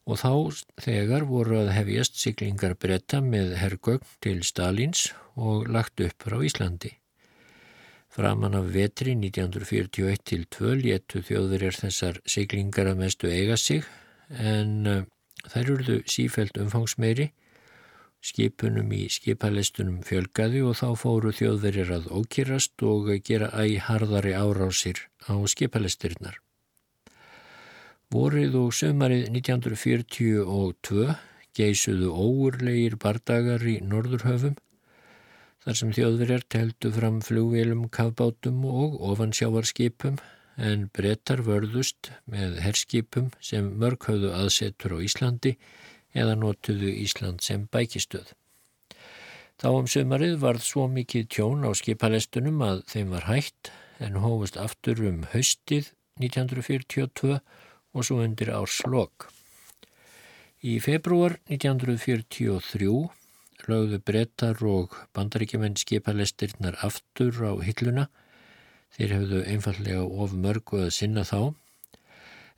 [0.08, 0.32] og þá
[0.80, 6.94] þegar voru að hefjast siglingar bretta með herrgögn til Stalins og lagt upp frá Íslandi.
[8.14, 13.86] Framan af vetri 1941 til 2 léttu þjóðverjar þessar siglingar að mestu eiga sig
[14.30, 15.04] en uh,
[15.52, 17.28] þær eruðu sífælt umfangsmeiri,
[18.24, 25.04] skipunum í skipalestunum fjölgaði og þá fóru þjóðverjar að ókýrast og gera æg harðari árásir
[25.30, 26.40] á skipalestirnar.
[28.08, 31.18] Vorið og sömarið 1942
[31.58, 34.56] geysuðu óurlegir bardagar í Norðurhöfum
[35.68, 40.16] þar sem þjóðverjar teltu fram flugvélum, kafbátum og ofansjávarskipum
[40.64, 45.58] en brettar vörðust með herskipum sem mörg höfðu aðsetur á Íslandi
[46.16, 48.32] eða notuðu Ísland sem bækistöð.
[49.60, 54.56] Þá um sömarið varð svo mikið tjón á skipalestunum að þeim var hægt en hófust
[54.56, 55.92] aftur um haustið
[56.24, 59.28] 1942 og svo undir árslokk.
[60.64, 62.88] Í februar 1943
[63.72, 68.08] lögðu brettar og bandaríkjumenn skipalestirnar aftur á hilluna.
[68.96, 71.54] Þeir hefðu einfallega of mörgu að sinna þá.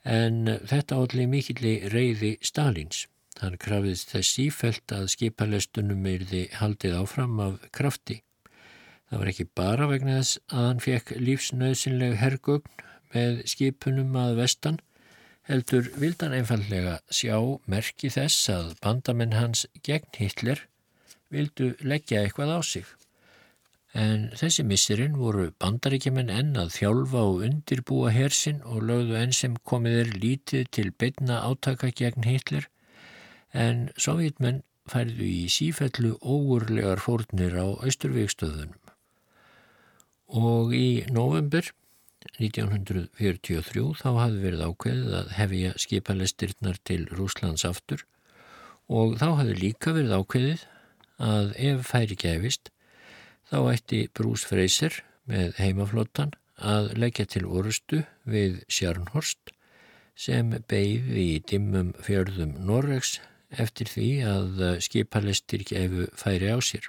[0.04, 3.06] En þetta allir mikilli reyði Stalins.
[3.40, 8.20] Hann krafiðst þess sífelt að skipalestunum meirði haldið áfram af krafti.
[9.10, 14.78] Það var ekki bara vegna þess að hann fekk lífsnöðsynleg hergögn með skipunum að vestan
[15.50, 17.34] heldur vildan einfallega sjá
[17.70, 20.62] merki þess að bandamenn hans gegn Hitler
[21.34, 22.86] vildu leggja eitthvað á sig.
[23.90, 29.56] En þessi missirinn voru bandaríkjumenn enn að þjálfa og undirbúa hersinn og lögðu enn sem
[29.66, 32.68] komið er lítið til beitna átaka gegn Hitler
[33.50, 38.78] en sovjetmenn færðu í sífellu óurlegar fórnir á Östurvíkstöðunum.
[40.38, 41.66] Og í november
[42.38, 48.04] 1943 þá hafði verið ákveðið að hefja skipalestirnar til Rúslands aftur
[48.90, 50.66] og þá hafði líka verið ákveðið
[51.20, 52.70] að ef færi gefist
[53.50, 55.00] þá ætti Brús Freyser
[55.30, 59.52] með heimaflottan að leggja til orustu við Sjarnhorst
[60.20, 63.18] sem beigði í dimmum fjörðum Norregs
[63.50, 66.86] eftir því að skipalestir gefu færi á sér.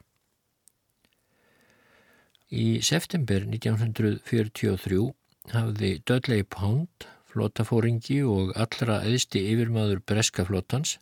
[2.52, 5.06] Í september 1943
[5.54, 10.98] hafði Dudley Pound, flotafóringi og allra eðsti yfirmaður breska flottans,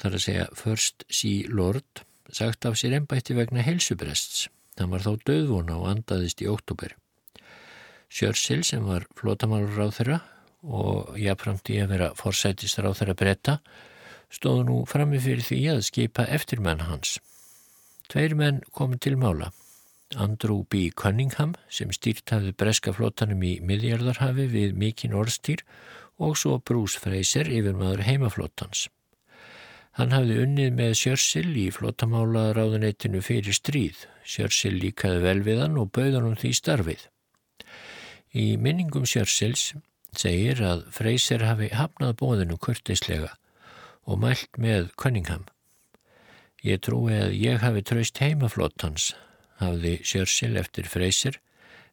[0.00, 4.48] þar að segja First Sea Lord, sagt af sér ennbætti vegna helsubrests.
[4.80, 6.96] Hann var þá döðvona og andaðist í óttúber.
[8.10, 10.18] Sjörssil sem var flotamálur á þeirra
[10.66, 13.56] og jáframt í að vera forsætistar á þeirra bretta
[14.30, 17.18] stóðu nú frammi fyrir því að skipa eftirmenn hans.
[18.10, 19.50] Tveir menn komu til mála.
[20.18, 20.90] Andrew B.
[20.90, 25.62] Cunningham sem stýrt hafði breska flottanum í miðjarðarhafi við mikinn orðstýr
[26.18, 28.88] og svo Bruce Fraser yfir maður heimaflottans.
[29.98, 34.04] Hann hafði unnið með Sjörssil í flottamálaðaráðunettinu fyrir stríð.
[34.22, 37.06] Sjörssil líkaði vel við hann og bauðan um því starfið.
[38.30, 39.72] Í minningum Sjörsils
[40.16, 43.34] segir að Fraser hafi hafnað bóðinu kurtislega
[44.06, 45.48] og mælt með Cunningham.
[46.62, 49.14] Ég trúi að ég hafi traust heimaflottans
[49.60, 51.40] hafði Sjörssil eftir Freysir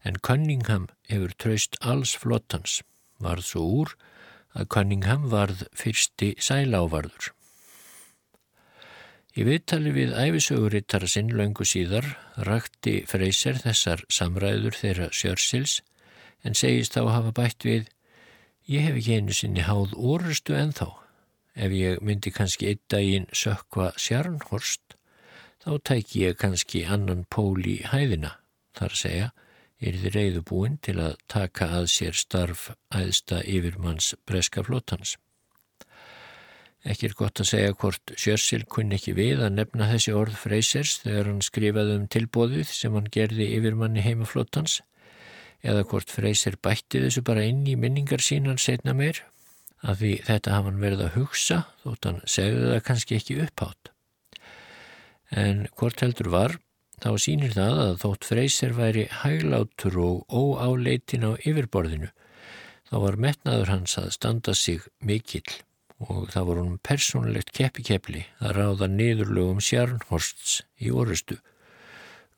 [0.05, 2.81] en Cunningham hefur traust alls flottans,
[3.19, 3.95] varð svo úr
[4.57, 7.31] að Cunningham varð fyrsti sælávarður.
[9.37, 12.07] Í viðtali við æfisögurittara sinn löngu síðar
[12.47, 15.81] rakti Freysir þessar samræður þeirra Sjörsils
[16.41, 17.91] en segist þá hafa bætt við
[18.67, 20.89] Ég hef ekki einu sinni háð orustu en þá.
[21.55, 24.97] Ef ég myndi kannski einn daginn sökva sjarnhorst,
[25.63, 28.33] þá tæk ég kannski annan pól í hæðina.
[28.75, 29.29] Þar að segja,
[29.79, 35.15] er þið reyðubúin til að taka að sér starf æðsta yfirmanns breska flótans.
[36.87, 40.93] Ekki er gott að segja hvort Sjössil kunni ekki við að nefna þessi orð Freysers
[41.03, 44.77] þegar hann skrifaði um tilbóðið sem hann gerði yfirmanni heimaflótans
[45.67, 49.19] eða hvort Freysir bætti þessu bara inn í minningar sínan setna meir
[49.83, 53.91] af því þetta hafa hann verið að hugsa þótt hann segði það kannski ekki upphátt.
[55.35, 56.57] En hvort heldur var,
[57.03, 62.13] þá sínir það að þótt Freysir væri hæglátur og óáleitin á yfirborðinu,
[62.87, 65.66] þá var metnaður hans að standa sig mikill
[66.03, 71.39] og það voru hann persónlegt keppikepli að ráða niðurlögum sjarnhorsts í orustu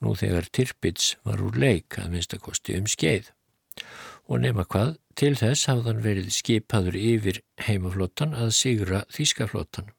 [0.03, 3.31] nú þegar Tirpitz var úr leik að minnstakosti um skeið.
[4.29, 9.91] Og nema hvað, til þess hafðan verið skipaður yfir heimaflottan að sigra þýskaflottan.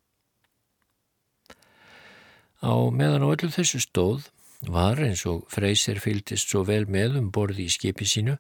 [2.61, 4.29] Á meðan á öllu þessu stóð
[4.69, 8.37] var eins og Freysir fylgist svo vel með um borði í skipi sínu,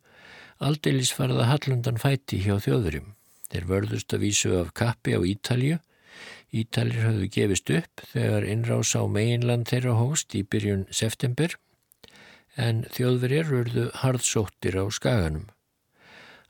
[0.60, 3.14] aldeilis farða Hallandan fæti hjá þjóðurum.
[3.50, 5.80] Þeir vörðust að vísu af kappi á Ítalju
[6.50, 11.54] Ítalir höfðu gefist upp þegar innrás á meginland þeirra hóst í byrjun september
[12.58, 15.46] en þjóðverjar vörðu hardsóttir á skaganum.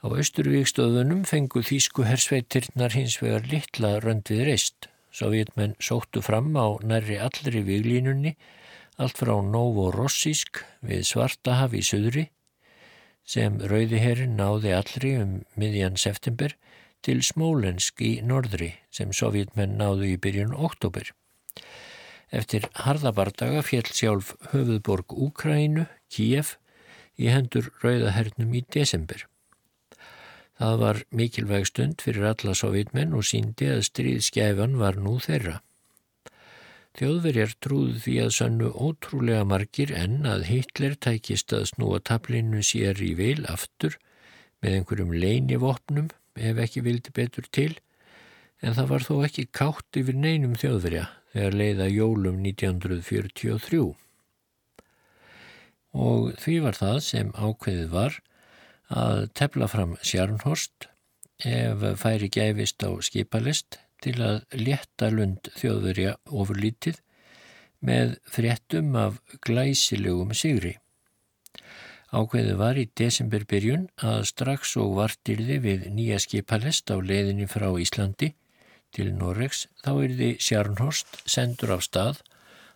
[0.00, 4.88] Á Östurvíkstöðunum fengu þýsku hersveitirnar hins vegar litla röndið reist.
[5.12, 8.36] Sovjetmenn sóttu fram á nærri allri viglínunni,
[8.96, 12.30] allt frá Novorossísk við Svartahaf í söðri,
[13.26, 16.56] sem Rauðiherrin náði allri um miðjan september,
[17.06, 21.12] til Smólensk í norðri sem sovjetmenn náðu í byrjun oktober.
[22.30, 26.56] Eftir harðabardaga fjell sjálf höfuðborg Úkrænu, Kíef,
[27.18, 29.26] í hendur Rauðahernum í desember.
[30.60, 35.58] Það var mikilvæg stund fyrir alla sovjetmenn og síndi að stríðskæfan var nú þeirra.
[36.98, 42.98] Þjóðverjar trúðu því að sannu ótrúlega margir en að Hitler tækist að snúa tablinu sér
[43.00, 43.96] í vil aftur
[44.60, 46.10] með einhverjum leinivopnum
[46.40, 47.72] ef ekki vildi betur til,
[48.64, 53.82] en það var þó ekki kátt yfir neinum þjóðverja þegar leiða jólum 1943.
[56.00, 58.18] Og því var það sem ákveðið var
[58.90, 60.88] að tefla fram Sjarnhorst
[61.46, 67.00] ef færi gæfist á skipalist til að létta lund þjóðverja ofurlítið
[67.84, 70.76] með fréttum af glæsilegum sigri.
[72.10, 78.32] Ákveðu var í desemberbyrjun að strax og vartirði við nýja skipalest á leiðinni frá Íslandi
[78.90, 82.18] til Norregs þá erði Sjarnhorst sendur af stað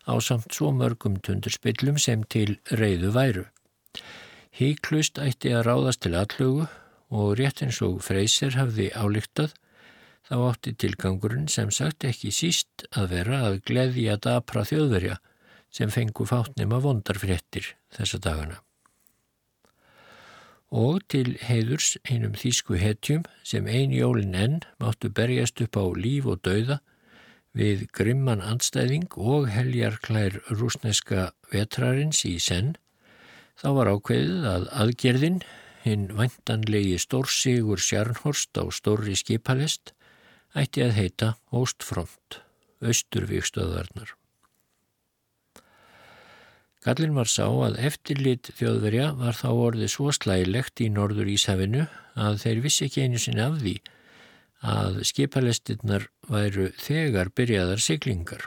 [0.07, 3.45] á samt svo mörgum tundurspillum sem til reyðu væru.
[4.55, 6.69] Híklust ætti að ráðast til allögu
[7.11, 9.57] og rétt eins og Freyser hafði álíktað
[10.29, 15.19] þá átti tilgangurinn sem sagt ekki síst að vera að gleði að dapra þjóðverja
[15.75, 18.63] sem fengu fátnum að vondarfréttir þessa dagana
[20.75, 26.27] og til heiðurs einum þýsku hetjum sem ein jólin enn máttu berjast upp á líf
[26.27, 26.81] og dauða
[27.55, 32.75] við grimman andstæðing og heljarklær rúsneska vetrarins í senn,
[33.55, 35.39] þá var ákveðið að aðgerðin,
[35.87, 39.95] hinn vantanlegi stórsigur Sjarnhorst á stórri skipalest,
[40.59, 42.41] ætti að heita Óstfront,
[42.83, 44.17] Östurvíkstöðarnar.
[46.85, 51.87] Gallin var sá að eftirlit þjóðverja var þá orðið svo slægilegt í norður Íshafinu
[52.21, 53.73] að þeir vissi ekki einu sinni af því
[54.75, 58.43] að skipalestinnar væru þegar byrjaðar siglingar.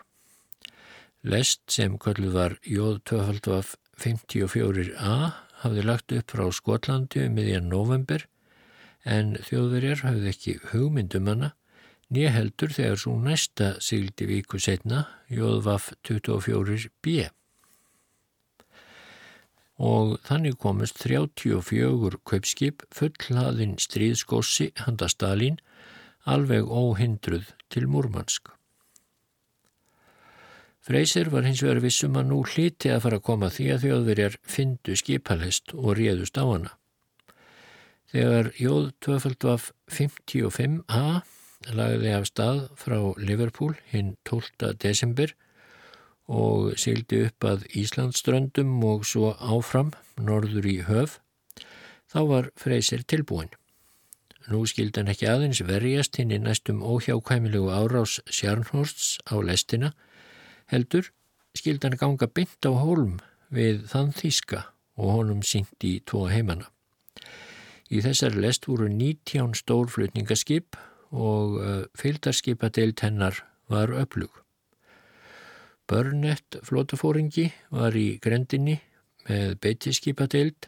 [1.26, 5.16] Lest sem kvöldu var Jóð 254a
[5.64, 8.28] hafði lagt upp frá Skotlandi um miðjan november
[9.02, 11.50] en þjóðverjar hafði ekki hugmyndum hana
[12.14, 17.32] nýja heldur þegar svo næsta sigildi viku setna Jóð vaf 24b
[19.78, 25.60] og þannig komist 34 kaupskip fullhlaðin stríðskossi handa Stalin
[26.26, 28.50] alveg óhindruð til Múrmansk.
[30.88, 34.36] Freysir var hins vegar vissum að nú hliti að fara að koma því að þjóðverjar
[34.48, 36.72] fyndu skipalhest og réðust á hana.
[38.08, 41.08] Þegar Jóð 255a
[41.76, 44.72] lagði af stað frá Liverpool hinn 12.
[44.80, 45.34] desember
[46.28, 51.20] og sildi upp að Íslandströndum og svo áfram norður í höf,
[52.12, 53.50] þá var Freysir tilbúin.
[54.48, 59.92] Nú skildi hann ekki aðeins verjast hinn í næstum óhjákvæmilegu árás Sjarnhorsts á lestina,
[60.72, 61.12] heldur
[61.56, 63.18] skildi hann ganga bynd á hólm
[63.52, 64.68] við þann þíska
[64.98, 66.72] og honum sínt í tvo heimana.
[67.88, 70.76] Í þessari lest voru 19 stórflutningaskip
[71.12, 74.32] og uh, fylgdarskipadeild hennar var öflug.
[75.88, 78.76] Burnett flótafóringi var í grendinni
[79.28, 80.68] með beitiskipadeild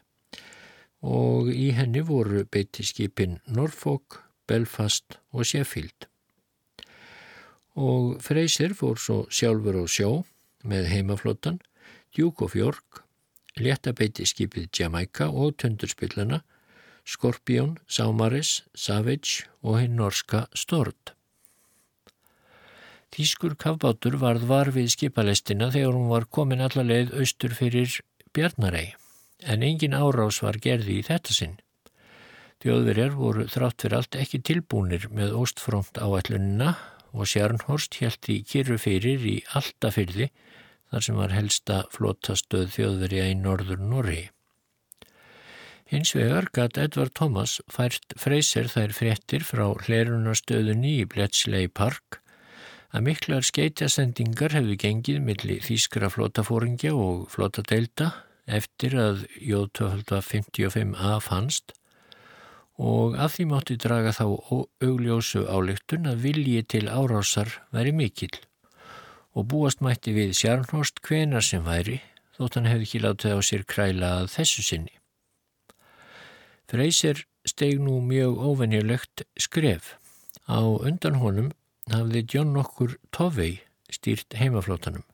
[1.04, 6.08] og í henni voru beitiskipin Norfolk, Belfast og Sheffield.
[7.80, 10.12] Og Freysir fór svo sjálfur á sjó
[10.64, 11.60] með heimaflottan,
[12.16, 13.04] Duke of York,
[13.60, 16.42] léttabeitiskipið Jamaica og tundurspillana
[17.10, 21.19] Skorpjón, Sámaris, Savage og hinn norska Stord.
[23.16, 27.96] Þýskur kafbátur varð var við skipalestina þegar hún var komin allarleið austur fyrir
[28.36, 28.94] Bjarnarei,
[29.42, 31.58] en engin árás var gerði í þetta sinn.
[32.60, 36.74] Þjóðverjar voru þrátt fyrir allt ekki tilbúnir með óstfrónt áætlunina
[37.16, 40.30] og Sjarnhorst held í kyrru fyrir í alltafyrði
[40.92, 44.24] þar sem var helsta flottastöð þjóðverja í norður Norri.
[45.90, 52.20] Hins vegar gatt Edvard Thomas fært freysir þær fréttir frá hlerunastöðunni í Bletchley Park
[52.90, 58.12] að miklar skeitjasendingar hefðu gengið millir þýskra flótafóringja og flótadeilda
[58.50, 61.76] eftir að J255A fannst
[62.80, 64.26] og að því mátti draga þá
[64.86, 68.38] augljósu álygtun að vilji til árásar væri mikill
[69.38, 72.00] og búast mætti við Sjarnhorst hvenar sem væri
[72.40, 74.96] þótt hann hefði ekki látið á sér kræla að þessu sinni.
[76.70, 79.98] Freysir steg nú mjög óvenjulegt skref.
[80.48, 81.50] Á undan honum
[81.94, 83.60] hafði John okkur Tovey
[83.94, 85.06] stýrt heimaflótanum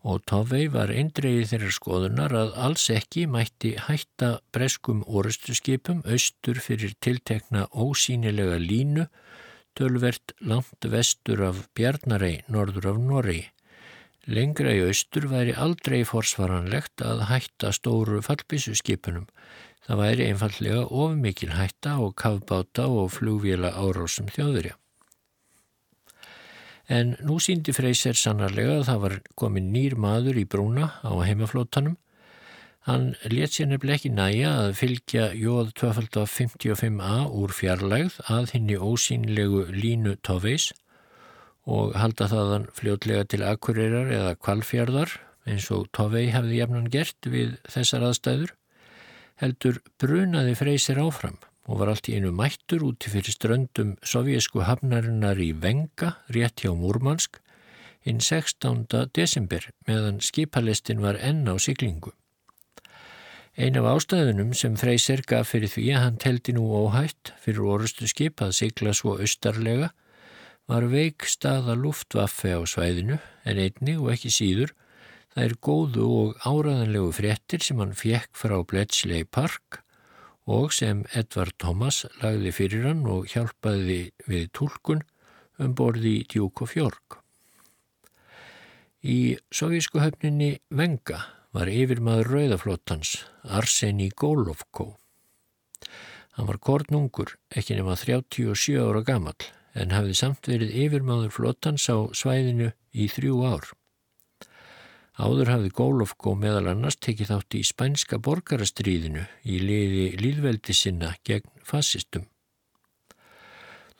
[0.00, 6.94] og Tovey var eindreiði þeirra skoðunar að alls ekki mætti hætta breskum orustuskipum austur fyrir
[7.04, 9.06] tiltekna ósýnilega línu
[9.76, 13.42] tölvert langt vestur af Bjarnarei, norður af Norri.
[14.26, 19.28] Lengra í austur væri aldrei forsvaranlegt að hætta stóru fallbísuskipunum
[19.90, 24.76] Það væri einfallega of mikil hætta og kafbáta og flugvila árásum þjóðurja.
[26.90, 31.94] En nú síndi Freyser sannarlega að það var komin nýr maður í brúna á heimaflótanum.
[32.88, 39.66] Hann let sér nefnileg ekki næja að fylgja jóð 255a úr fjarlægð að henni ósýnlegu
[39.76, 40.70] línu tófeis
[41.70, 45.12] og halda þaðan fljótlega til akkurýrar eða kvalfjörðar
[45.50, 48.56] eins og tófei hefði jafnan gert við þessar aðstæður
[49.40, 51.38] heldur brunaði freysir áfram
[51.70, 56.72] og var allt í einu mættur úti fyrir ströndum sovjesku hafnarinnar í Venga, rétt hjá
[56.74, 57.38] Múrmansk,
[58.02, 58.88] inn 16.
[59.14, 62.10] desember meðan skipalistin var enn á siglingu.
[63.54, 68.10] Ein af ástæðunum sem Freyser gaf fyrir því að hann teldi nú óhætt fyrir orustu
[68.10, 69.92] skip að sigla svo austarlega
[70.70, 74.74] var veik staða luftvaffe á svæðinu en einni og ekki síður
[75.30, 79.78] Það er góðu og áraðanlegu fréttir sem hann fjekk frá Bletchley Park
[80.50, 85.04] og sem Edvard Thomas lagði fyrir hann og hjálpaði við tólkun
[85.62, 87.20] um borði í Duke of York.
[89.00, 91.22] Í sovísku höfninni Venga
[91.54, 93.14] var yfirmaður rauðaflottans
[93.46, 94.94] Arseni Golovko.
[96.36, 99.38] Hann var kornungur, ekki nema 37 ára gammal,
[99.74, 103.70] en hafði samt verið yfirmaður flottans á svæðinu í þrjú ár.
[105.20, 111.50] Áður hafði Gólofgó meðal annars tekið þátt í spænska borgarastriðinu í liði líðveldi sinna gegn
[111.66, 112.24] fasistum.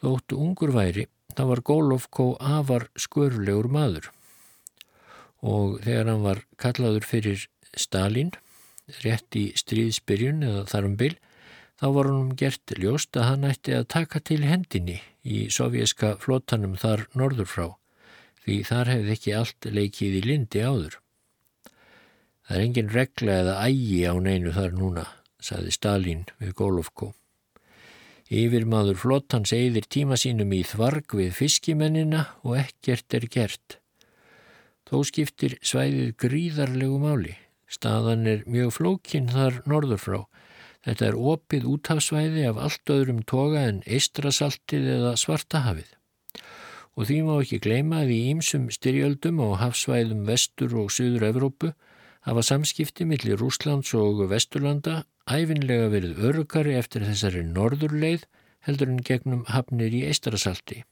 [0.01, 1.05] Þóttu ungur væri,
[1.37, 4.09] þá var Gólofgó afar skörlegur maður
[5.41, 7.45] og þegar hann var kallaður fyrir
[7.77, 8.33] Stalin,
[9.05, 11.13] rétt í stríðsbyrjun eða þarum byl,
[11.81, 16.81] þá var hann gert ljóst að hann ætti að taka til hendinni í sovjerska flótanum
[16.81, 17.69] þar norður frá,
[18.45, 21.01] því þar hefði ekki allt leikið í lindi áður.
[22.51, 25.03] Það er engin regla eða ægi á neinu þar núna,
[25.39, 27.13] saði Stalin við Golovko.
[28.27, 33.77] Yfirmaður flottans eigðir tíma sínum í þvarg við fiskimennina og ekkert er gert.
[34.83, 37.37] Þó skiptir svæðið gríðarlegu máli.
[37.71, 40.19] Staðan er mjög flókinn þar norður frá.
[40.83, 45.93] Þetta er opið úthafsvæði af allt öðrum toga en eistrasaltið eða svartahafið.
[46.99, 51.71] Og því má ekki gleyma að í ýmsum styrjöldum á hafsvæðum vestur og söður Evrópu
[52.27, 58.27] hafa samskipti millir Rúslands og Vesturlanda æfinlega verið örugari eftir þessari norðurleið
[58.67, 60.83] heldur en gegnum hafnir í Eistarasalti.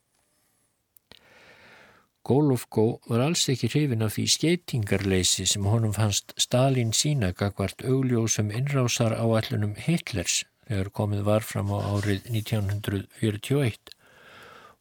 [2.29, 8.51] Golovko var alls ekki hrifin af því skeitingarleysi sem honum fannst Stalin sína gagvart augljósum
[8.53, 13.95] innrásar áallunum Hitlers þegar komið var fram á árið 1941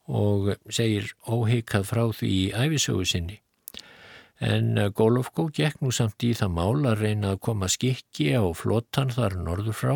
[0.07, 3.39] og segir óheikað frá því í æfisögu sinni.
[4.37, 9.09] En Golovko gekk nú samt í það mál að reyna að koma skikki á flottan
[9.09, 9.95] þar norður frá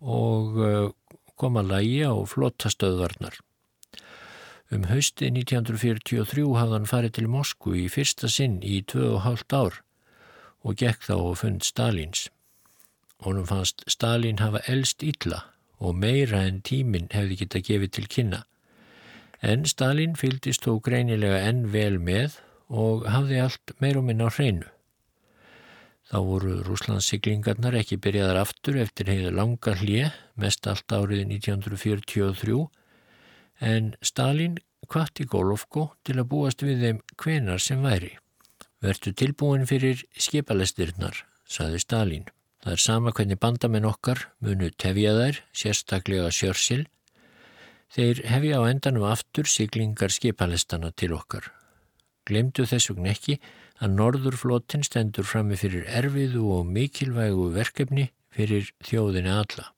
[0.00, 0.90] og eh,
[1.34, 3.40] koma lægi á flottastöðvarnar.
[4.70, 9.80] Um hausti 1943 hafði hann farið til Moskvu í fyrsta sinn í 2,5 ár
[10.62, 12.28] og gekk þá og fund Stalins.
[13.24, 15.42] Honum fannst Stalin hafa elst illa
[15.80, 18.44] og meira en tíminn hefði geta gefið til kynna.
[19.42, 22.38] En Stalin fyldist þó greinilega enn vel með
[22.70, 24.68] og hafði allt meir og minn á hreinu.
[26.10, 32.64] Þá voru Rúslandssiglingarnar ekki byrjaðar aftur eftir heiðu langa hlið, mest allt árið 1943
[33.70, 34.56] en Stalin
[34.90, 38.16] kvatti Golovko til að búast við þeim hvenar sem væri.
[38.82, 41.14] Vertu tilbúin fyrir skipalestirnar,
[41.46, 42.26] saði Stalin.
[42.64, 46.82] Það er sama hvernig bandamenn okkar munu tefja þær, sérstaklega sjörsil.
[47.94, 51.52] Þeir hefja á endanum aftur siglingar skipalestana til okkar.
[52.30, 53.40] Glemdu þess vegna ekki
[53.80, 59.70] að norðurflótin stendur frammi fyrir erfiðu og mikilvægu verkefni fyrir þjóðinni alla.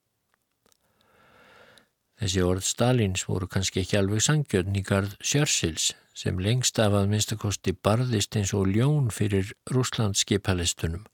[2.22, 7.08] Þessi orð Stalins voru kannski ekki alveg sangjörn í gard Sjörsils sem lengst af að
[7.10, 11.08] minnstakosti barðist eins og ljón fyrir Rúslands skipalistunum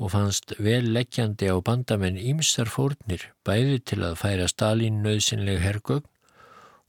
[0.00, 6.08] og fannst vel leggjandi á bandamenn ímsar fórnir bæði til að færa Stalin nöðsynleg hergögn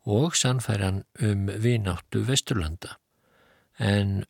[0.08, 3.01] og sannfæran um vináttu Vesturlanda.
[3.82, 4.22] En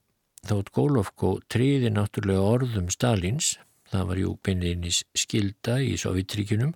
[0.48, 3.58] þótt Gólovko triði náttúrulega orðum Stalins,
[3.92, 6.72] það var jú bynniðnis skilda í Sovjetríkunum,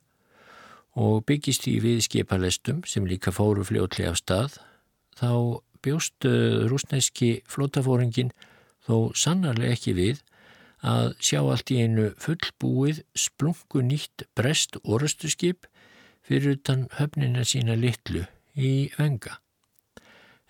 [0.95, 4.59] og byggist því við skipalestum sem líka fóru fljótli af stað
[5.19, 6.27] þá bjóst
[6.71, 8.31] rúsnæski flótafóringin
[8.87, 10.23] þó sannarlega ekki við
[10.85, 15.67] að sjá allt í einu fullbúið splungu nýtt brest orustu skip
[16.25, 19.39] fyrir utan höfnina sína litlu í venga.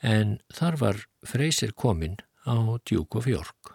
[0.06, 3.72] En þar var freysir komin á djúk og fjörg.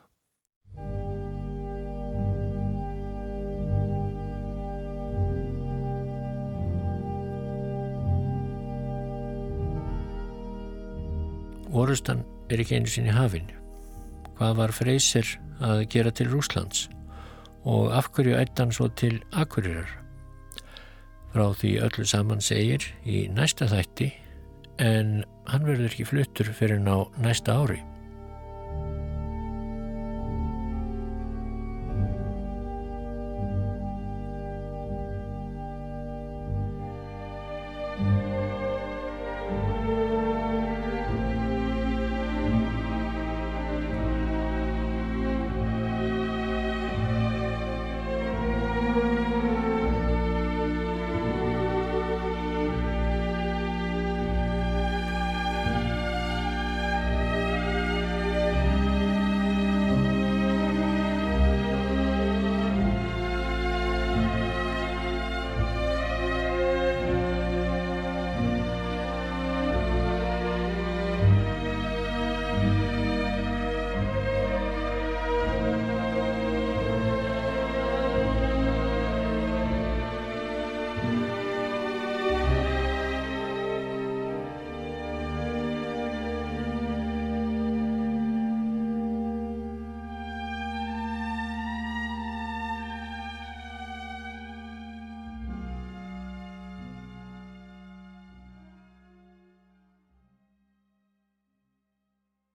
[11.71, 13.51] Orustan er ekki einu sinni hafinn.
[14.39, 15.27] Hvað var Freysir
[15.63, 16.87] að gera til Rúslands
[17.69, 19.91] og af hverju ættan svo til Akureyrar?
[21.35, 24.13] Frá því öllu saman segir í næsta þætti
[24.81, 25.21] en
[25.51, 27.81] hann verður ekki fluttur fyrir ná næsta ári.